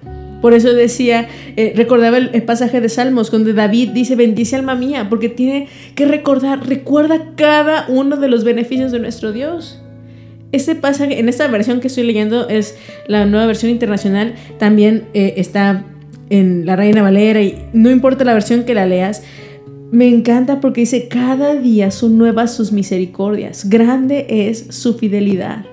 por 0.42 0.54
eso 0.54 0.74
decía, 0.74 1.28
eh, 1.56 1.74
recordaba 1.76 2.18
el, 2.18 2.44
pasaje 2.44 2.82
de 2.82 2.90
Salmos, 2.90 3.30
donde 3.30 3.54
David 3.54 3.90
dice, 3.90 4.16
bendice 4.16 4.56
alma 4.56 4.76
mía, 4.76 5.08
porque 5.10 5.30
tiene 5.30 5.68
que 5.96 6.06
recordar, 6.06 6.68
recuerda 6.68 7.34
cada 7.36 7.86
uno 7.88 8.18
de 8.18 8.28
los 8.28 8.44
beneficios 8.44 8.92
de 8.92 9.00
nuestro 9.00 9.32
Dios. 9.32 9.82
Este 10.52 10.76
pasaje, 10.76 11.20
en 11.20 11.30
esta 11.30 11.48
versión 11.48 11.80
que 11.80 11.88
estoy 11.88 12.04
leyendo, 12.04 12.50
es 12.50 12.76
la 13.08 13.26
nueva 13.26 13.46
versión 13.46 13.72
internacional, 13.72 14.34
también 14.58 15.06
eh, 15.14 15.36
está 15.38 15.86
en 16.30 16.66
la 16.66 16.76
Reina 16.76 17.04
Valera, 17.04 17.42
y 17.42 17.58
no 17.74 17.92
importa 17.92 18.26
la 18.26 18.34
versión 18.34 18.64
que 18.64 18.74
la 18.74 18.86
leas, 18.86 19.24
me 19.92 20.08
encanta 20.08 20.60
porque 20.60 20.82
dice, 20.82 21.08
cada 21.08 21.54
día 21.56 21.92
son 21.92 22.18
nuevas 22.18 22.56
sus 22.56 22.72
misericordias, 22.72 23.70
grande 23.70 24.26
es 24.30 24.68
su 24.70 24.98
fidelidad. 24.98 25.66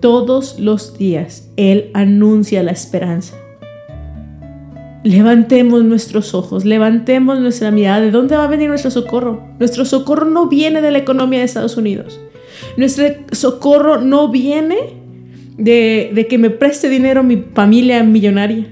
Todos 0.00 0.58
los 0.58 0.98
días 0.98 1.48
Él 1.56 1.90
anuncia 1.94 2.64
la 2.64 2.72
esperanza. 2.72 3.36
Levantemos 5.04 5.82
nuestros 5.84 6.32
ojos, 6.32 6.64
levantemos 6.64 7.40
nuestra 7.40 7.72
mirada. 7.72 8.00
¿De 8.00 8.12
dónde 8.12 8.36
va 8.36 8.44
a 8.44 8.48
venir 8.48 8.68
nuestro 8.68 8.90
socorro? 8.90 9.42
Nuestro 9.58 9.84
socorro 9.84 10.26
no 10.26 10.48
viene 10.48 10.80
de 10.80 10.92
la 10.92 10.98
economía 10.98 11.40
de 11.40 11.44
Estados 11.44 11.76
Unidos. 11.76 12.20
Nuestro 12.76 13.06
socorro 13.32 14.00
no 14.00 14.28
viene 14.28 14.76
de, 15.58 16.12
de 16.14 16.26
que 16.28 16.38
me 16.38 16.50
preste 16.50 16.88
dinero 16.88 17.24
mi 17.24 17.44
familia 17.52 18.04
millonaria 18.04 18.66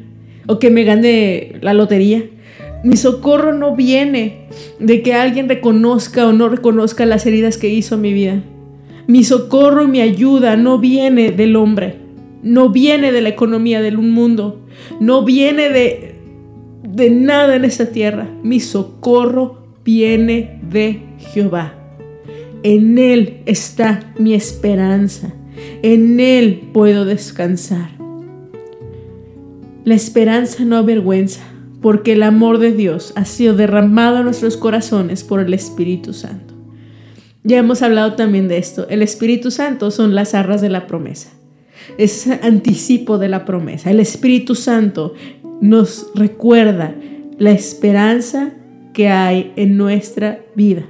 o 0.46 0.60
que 0.60 0.70
me 0.70 0.84
gane 0.84 1.56
la 1.62 1.74
lotería. 1.74 2.24
Mi 2.84 2.96
socorro 2.96 3.52
no 3.52 3.74
viene 3.74 4.46
de 4.78 5.02
que 5.02 5.14
alguien 5.14 5.48
reconozca 5.48 6.28
o 6.28 6.32
no 6.32 6.48
reconozca 6.48 7.06
las 7.06 7.26
heridas 7.26 7.58
que 7.58 7.68
hizo 7.68 7.96
en 7.96 8.00
mi 8.02 8.12
vida. 8.12 8.42
Mi 9.08 9.24
socorro 9.24 9.82
y 9.82 9.88
mi 9.88 10.00
ayuda 10.00 10.56
no 10.56 10.78
viene 10.78 11.32
del 11.32 11.56
hombre, 11.56 11.96
no 12.44 12.68
viene 12.68 13.10
de 13.10 13.20
la 13.20 13.30
economía 13.30 13.82
del 13.82 13.98
mundo, 13.98 14.60
no 15.00 15.24
viene 15.24 15.68
de, 15.68 16.14
de 16.92 17.11
nada 17.11 17.57
en 17.57 17.64
esta 17.64 17.87
tierra. 17.87 18.29
Mi 18.42 18.61
socorro 18.61 19.74
viene 19.85 20.61
de 20.70 21.03
Jehová. 21.18 21.74
En 22.62 22.98
Él 22.98 23.42
está 23.46 24.12
mi 24.18 24.35
esperanza. 24.35 25.33
En 25.83 26.20
Él 26.20 26.68
puedo 26.72 27.05
descansar. 27.05 27.90
La 29.85 29.94
esperanza 29.94 30.64
no 30.64 30.76
avergüenza, 30.76 31.40
porque 31.81 32.12
el 32.12 32.22
amor 32.22 32.59
de 32.59 32.72
Dios 32.72 33.12
ha 33.16 33.24
sido 33.24 33.55
derramado 33.55 34.18
en 34.18 34.24
nuestros 34.24 34.59
corazones 34.59 35.24
por 35.24 35.40
el 35.40 35.55
Espíritu 35.55 36.12
Santo. 36.12 36.55
Ya 37.42 37.59
hemos 37.59 37.81
hablado 37.81 38.12
también 38.12 38.48
de 38.48 38.59
esto. 38.59 38.87
El 38.90 39.00
Espíritu 39.00 39.50
Santo 39.50 39.90
son 39.90 40.14
las 40.14 40.35
arras 40.35 40.61
de 40.61 40.68
la 40.68 40.87
promesa. 40.87 41.31
Es 41.96 42.26
anticipo 42.42 43.16
de 43.16 43.29
la 43.29 43.46
promesa. 43.46 43.90
El 43.90 44.00
Espíritu 44.00 44.55
Santo 44.55 45.14
nos 45.60 46.10
recuerda 46.14 46.94
la 47.38 47.50
esperanza 47.50 48.52
que 48.92 49.08
hay 49.08 49.52
en 49.56 49.76
nuestra 49.76 50.40
vida. 50.54 50.84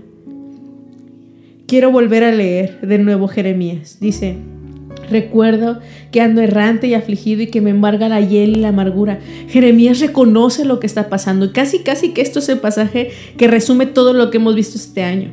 Quiero 1.67 1.93
volver 1.93 2.25
a 2.25 2.33
leer 2.33 2.81
de 2.81 2.99
nuevo 2.99 3.29
Jeremías. 3.29 3.99
Dice, 4.01 4.39
Recuerdo 5.11 5.81
que 6.13 6.21
ando 6.21 6.41
errante 6.41 6.87
y 6.87 6.95
afligido 6.95 7.43
y 7.43 7.49
que 7.49 7.61
me 7.61 7.71
embarga 7.71 8.09
la 8.09 8.21
hiel 8.21 8.57
y 8.57 8.61
la 8.61 8.69
amargura. 8.69 9.19
Jeremías 9.49 9.99
reconoce 10.01 10.65
lo 10.65 10.79
que 10.79 10.87
está 10.87 11.09
pasando 11.09 11.47
y 11.47 11.51
casi 11.51 11.81
casi 11.81 12.11
que 12.11 12.23
esto 12.23 12.39
es 12.39 12.49
el 12.49 12.59
pasaje 12.59 13.11
que 13.37 13.49
resume 13.49 13.87
todo 13.87 14.13
lo 14.13 14.31
que 14.31 14.39
hemos 14.39 14.55
visto 14.55 14.77
este 14.77 15.03
año. 15.03 15.33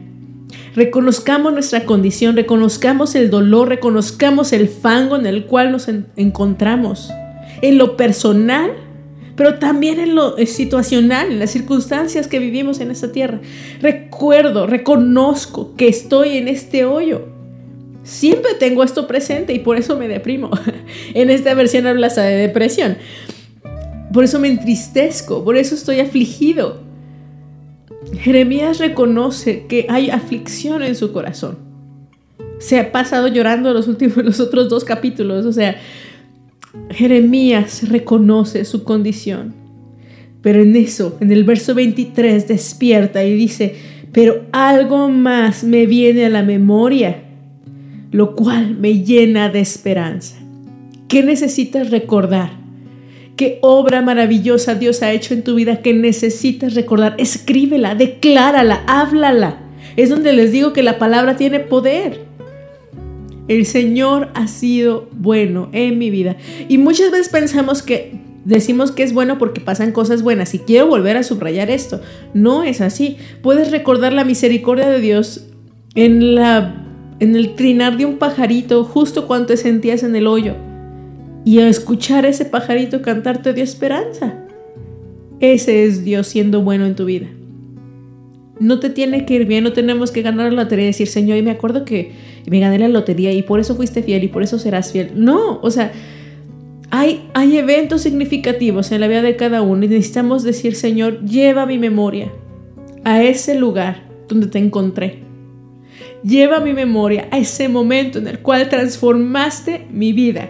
Reconozcamos 0.76 1.54
nuestra 1.54 1.86
condición, 1.86 2.36
reconozcamos 2.36 3.16
el 3.16 3.30
dolor, 3.30 3.70
reconozcamos 3.70 4.52
el 4.54 4.68
fango 4.68 5.16
en 5.16 5.26
el 5.26 5.46
cual 5.46 5.72
nos 5.72 5.88
en 5.88 6.08
encontramos. 6.16 7.12
En 7.62 7.78
lo 7.78 7.98
personal, 7.98 8.72
pero 9.38 9.60
también 9.60 10.02
en 10.02 10.16
lo 10.16 10.36
situacional, 10.46 11.32
en 11.32 11.40
las 11.40 11.52
circunstancias 11.52 12.28
que 12.28 12.40
vivimos 12.40 12.82
en 12.82 12.92
esta 12.92 13.14
tierra. 13.14 13.40
Recuerdo, 13.80 14.68
reconozco 14.68 15.76
que 15.78 15.88
estoy 15.88 16.36
en 16.36 16.50
este 16.50 16.84
hoyo 16.84 17.38
Siempre 18.08 18.54
tengo 18.58 18.86
esto 18.86 19.06
presente 19.06 19.52
y 19.54 19.60
por 19.60 19.76
eso 19.76 19.98
me 19.98 20.08
deprimo. 20.08 20.50
en 21.14 21.30
esta 21.30 21.54
versión 21.54 21.88
habla 21.88 22.08
de 22.08 22.38
depresión. 22.38 22.98
Por 24.14 24.24
eso 24.24 24.40
me 24.40 24.48
entristezco, 24.48 25.44
por 25.44 25.58
eso 25.58 25.76
estoy 25.76 26.00
afligido. 26.00 26.80
Jeremías 28.14 28.80
reconoce 28.80 29.66
que 29.68 29.88
hay 29.90 30.10
aflicción 30.10 30.84
en 30.84 30.96
su 30.96 31.12
corazón. 31.12 31.58
Se 32.60 32.80
ha 32.80 32.94
pasado 32.94 33.28
llorando 33.28 33.74
los 33.74 33.90
últimos 33.90 34.16
los 34.24 34.40
otros 34.40 34.70
dos 34.70 34.86
capítulos, 34.86 35.46
o 35.46 35.52
sea, 35.52 35.76
Jeremías 36.90 37.88
reconoce 37.90 38.66
su 38.66 38.84
condición. 38.84 39.54
Pero 40.42 40.62
en 40.62 40.76
eso, 40.76 41.18
en 41.20 41.32
el 41.32 41.44
verso 41.44 41.76
23 41.76 42.48
despierta 42.48 43.24
y 43.24 43.34
dice, 43.34 43.76
"Pero 44.12 44.46
algo 44.52 45.10
más 45.10 45.64
me 45.64 45.86
viene 45.86 46.26
a 46.26 46.30
la 46.30 46.44
memoria." 46.44 47.24
lo 48.12 48.36
cual 48.36 48.76
me 48.76 49.04
llena 49.04 49.50
de 49.50 49.60
esperanza. 49.60 50.38
¿Qué 51.08 51.24
necesitas 51.24 51.90
recordar? 51.92 52.52
¿Qué 53.36 53.60
obra 53.62 54.02
maravillosa 54.02 54.76
Dios 54.76 55.04
ha 55.04 55.12
hecho 55.12 55.34
en 55.34 55.44
tu 55.44 55.56
vida 55.56 55.82
que 55.82 55.94
necesitas 55.94 56.74
recordar? 56.74 57.16
Escríbela, 57.18 57.96
declárala, 57.96 58.84
háblala. 58.88 59.60
Es 59.96 60.10
donde 60.10 60.34
les 60.34 60.52
digo 60.52 60.74
que 60.74 60.84
la 60.84 60.98
palabra 60.98 61.36
tiene 61.38 61.60
poder. 61.60 62.27
El 63.48 63.66
Señor 63.66 64.30
ha 64.34 64.48
sido 64.48 65.10
bueno 65.14 65.70
en 65.72 65.98
mi 65.98 66.10
vida. 66.10 66.38
Y 66.68 66.78
muchas 66.78 67.12
veces 67.12 67.30
pensamos 67.30 67.82
que 67.82 68.20
decimos 68.46 68.92
que 68.92 69.04
es 69.04 69.14
bueno 69.14 69.38
porque 69.38 69.62
pasan 69.62 69.92
cosas 69.92 70.22
buenas. 70.22 70.54
Y 70.54 70.60
quiero 70.60 70.88
volver 70.88 71.18
a 71.18 71.24
subrayar 71.24 71.70
esto. 71.70 72.02
No 72.34 72.64
es 72.64 72.82
así. 72.82 73.18
Puedes 73.42 73.72
recordar 73.72 74.14
la 74.14 74.24
misericordia 74.24 74.90
de 74.90 75.00
Dios 75.00 75.48
en 75.96 76.36
la 76.36 76.84
en 77.20 77.36
el 77.36 77.56
trinar 77.56 77.98
de 77.98 78.06
un 78.06 78.18
pajarito 78.18 78.84
justo 78.84 79.28
cuando 79.28 79.48
te 79.48 79.58
sentías 79.58 80.04
en 80.04 80.16
el 80.16 80.28
hoyo. 80.28 80.56
Y 81.46 81.60
a 81.60 81.68
escuchar 81.68 82.26
ese 82.26 82.46
pajarito 82.46 83.02
cantar 83.02 83.42
te 83.42 83.54
dio 83.54 83.64
esperanza. 83.64 84.36
Ese 85.40 85.86
es 85.86 86.04
Dios 86.04 86.28
siendo 86.28 86.62
bueno 86.62 86.86
en 86.86 86.96
tu 86.96 87.06
vida. 87.06 87.28
No 88.60 88.80
te 88.80 88.90
tiene 88.90 89.26
que 89.26 89.36
ir 89.36 89.46
bien, 89.46 89.64
no 89.64 89.74
tenemos 89.74 90.12
que 90.12 90.24
ganar 90.24 90.52
la 90.52 90.64
lotería 90.64 90.86
y 90.86 90.88
decir, 90.88 91.08
Señor, 91.08 91.38
y 91.38 91.44
me 91.44 91.52
acuerdo 91.52 91.86
que 91.86 92.12
me 92.48 92.60
gané 92.60 92.80
la 92.80 92.88
lotería 92.88 93.32
y 93.32 93.44
por 93.44 93.60
eso 93.60 93.76
fuiste 93.76 94.04
fiel 94.04 94.24
y 94.24 94.28
por 94.28 94.44
eso 94.44 94.60
serás 94.60 94.92
fiel. 94.92 95.12
No, 95.16 95.60
o 95.62 95.72
sea, 95.72 95.92
hay, 96.90 97.28
hay 97.34 97.58
eventos 97.58 98.02
significativos 98.02 98.92
en 98.92 99.02
la 99.02 99.08
vida 99.08 99.22
de 99.22 99.36
cada 99.36 99.62
uno 99.62 99.84
y 99.84 99.88
necesitamos 99.90 100.44
decir, 100.44 100.76
Señor, 100.76 101.24
lleva 101.26 101.66
mi 101.66 101.78
memoria 101.78 102.32
a 103.04 103.22
ese 103.24 103.56
lugar 103.56 104.08
donde 104.28 104.48
te 104.48 104.60
encontré 104.60 105.28
Lleva 106.24 106.60
mi 106.60 106.74
memoria 106.74 107.28
a 107.32 107.38
ese 107.38 107.70
momento 107.70 108.20
en 108.20 108.28
el 108.28 108.40
cual 108.40 108.70
transformaste 108.70 109.86
mi 109.92 110.14
vida. 110.14 110.50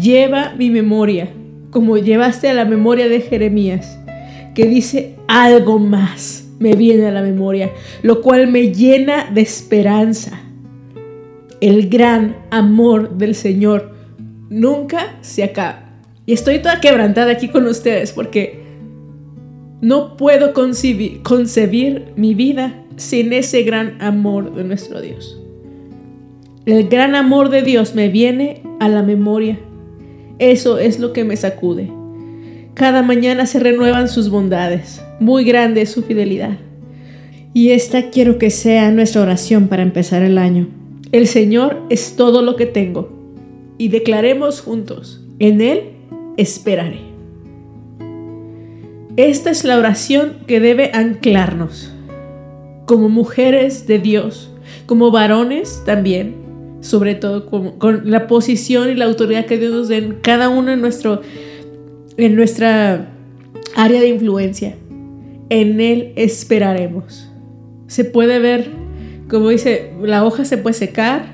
Lleva 0.00 0.54
mi 0.56 0.70
memoria 0.70 1.30
como 1.70 1.98
llevaste 1.98 2.48
a 2.48 2.54
la 2.54 2.64
memoria 2.64 3.08
de 3.08 3.20
Jeremías, 3.20 3.98
que 4.54 4.66
dice 4.66 5.16
algo 5.26 5.80
más 5.80 6.43
me 6.58 6.74
viene 6.74 7.06
a 7.06 7.12
la 7.12 7.22
memoria, 7.22 7.72
lo 8.02 8.20
cual 8.20 8.48
me 8.48 8.72
llena 8.72 9.30
de 9.32 9.40
esperanza. 9.40 10.40
El 11.60 11.88
gran 11.88 12.36
amor 12.50 13.16
del 13.16 13.34
Señor 13.34 13.92
nunca 14.50 15.16
se 15.20 15.44
acaba. 15.44 15.84
Y 16.26 16.32
estoy 16.32 16.60
toda 16.60 16.80
quebrantada 16.80 17.32
aquí 17.32 17.48
con 17.48 17.66
ustedes 17.66 18.12
porque 18.12 18.62
no 19.80 20.16
puedo 20.16 20.54
concebir, 20.54 21.22
concebir 21.22 22.12
mi 22.16 22.34
vida 22.34 22.82
sin 22.96 23.32
ese 23.32 23.62
gran 23.62 24.00
amor 24.00 24.54
de 24.54 24.64
nuestro 24.64 25.00
Dios. 25.00 25.40
El 26.64 26.88
gran 26.88 27.14
amor 27.14 27.50
de 27.50 27.60
Dios 27.60 27.94
me 27.94 28.08
viene 28.08 28.62
a 28.80 28.88
la 28.88 29.02
memoria. 29.02 29.58
Eso 30.38 30.78
es 30.78 30.98
lo 30.98 31.12
que 31.12 31.24
me 31.24 31.36
sacude. 31.36 31.92
Cada 32.72 33.02
mañana 33.02 33.44
se 33.44 33.60
renuevan 33.60 34.08
sus 34.08 34.30
bondades. 34.30 35.03
Muy 35.20 35.44
grande 35.44 35.82
es 35.82 35.90
su 35.90 36.02
fidelidad. 36.02 36.58
Y 37.52 37.70
esta 37.70 38.10
quiero 38.10 38.38
que 38.38 38.50
sea 38.50 38.90
nuestra 38.90 39.22
oración 39.22 39.68
para 39.68 39.82
empezar 39.82 40.22
el 40.22 40.38
año. 40.38 40.68
El 41.12 41.28
Señor 41.28 41.82
es 41.88 42.16
todo 42.16 42.42
lo 42.42 42.56
que 42.56 42.66
tengo. 42.66 43.10
Y 43.78 43.88
declaremos 43.88 44.60
juntos, 44.60 45.24
en 45.38 45.60
Él 45.60 45.92
esperaré. 46.36 47.00
Esta 49.16 49.50
es 49.50 49.62
la 49.64 49.78
oración 49.78 50.38
que 50.48 50.58
debe 50.58 50.90
anclarnos 50.92 51.92
como 52.86 53.08
mujeres 53.08 53.86
de 53.86 54.00
Dios, 54.00 54.50
como 54.86 55.12
varones 55.12 55.82
también, 55.86 56.34
sobre 56.80 57.14
todo 57.14 57.46
con 57.46 58.10
la 58.10 58.26
posición 58.26 58.90
y 58.90 58.94
la 58.94 59.04
autoridad 59.04 59.46
que 59.46 59.58
Dios 59.58 59.72
nos 59.72 59.88
den 59.88 60.18
cada 60.20 60.48
uno 60.48 60.72
en, 60.72 60.80
nuestro, 60.80 61.22
en 62.16 62.34
nuestra 62.34 63.12
área 63.76 64.00
de 64.00 64.08
influencia. 64.08 64.74
En 65.50 65.80
Él 65.80 66.12
esperaremos. 66.16 67.30
Se 67.86 68.04
puede 68.04 68.38
ver, 68.38 68.70
como 69.28 69.48
dice, 69.50 69.92
la 70.02 70.24
hoja 70.24 70.44
se 70.44 70.58
puede 70.58 70.74
secar, 70.74 71.26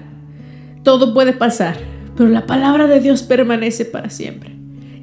todo 0.82 1.14
puede 1.14 1.32
pasar, 1.32 1.76
pero 2.16 2.28
la 2.28 2.46
palabra 2.46 2.86
de 2.86 3.00
Dios 3.00 3.22
permanece 3.22 3.84
para 3.84 4.10
siempre. 4.10 4.50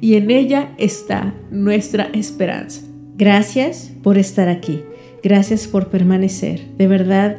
Y 0.00 0.14
en 0.14 0.30
ella 0.30 0.72
está 0.78 1.34
nuestra 1.50 2.10
esperanza. 2.12 2.82
Gracias 3.16 3.92
por 4.02 4.16
estar 4.18 4.48
aquí. 4.48 4.82
Gracias 5.22 5.66
por 5.66 5.88
permanecer. 5.88 6.60
De 6.76 6.86
verdad, 6.86 7.38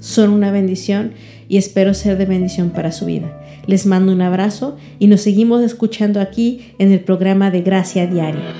son 0.00 0.30
una 0.30 0.50
bendición 0.50 1.12
y 1.48 1.58
espero 1.58 1.94
ser 1.94 2.18
de 2.18 2.26
bendición 2.26 2.70
para 2.70 2.90
su 2.90 3.06
vida. 3.06 3.40
Les 3.66 3.86
mando 3.86 4.12
un 4.12 4.22
abrazo 4.22 4.76
y 4.98 5.06
nos 5.06 5.20
seguimos 5.20 5.62
escuchando 5.62 6.20
aquí 6.20 6.72
en 6.78 6.90
el 6.90 7.00
programa 7.00 7.52
de 7.52 7.62
Gracia 7.62 8.08
Diaria. 8.08 8.52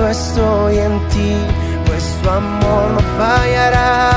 Estoy 0.00 0.78
en 0.78 1.08
ti, 1.08 1.36
pues 1.86 2.18
tu 2.20 2.28
amor 2.28 2.90
no 2.94 3.00
fallará. 3.16 4.13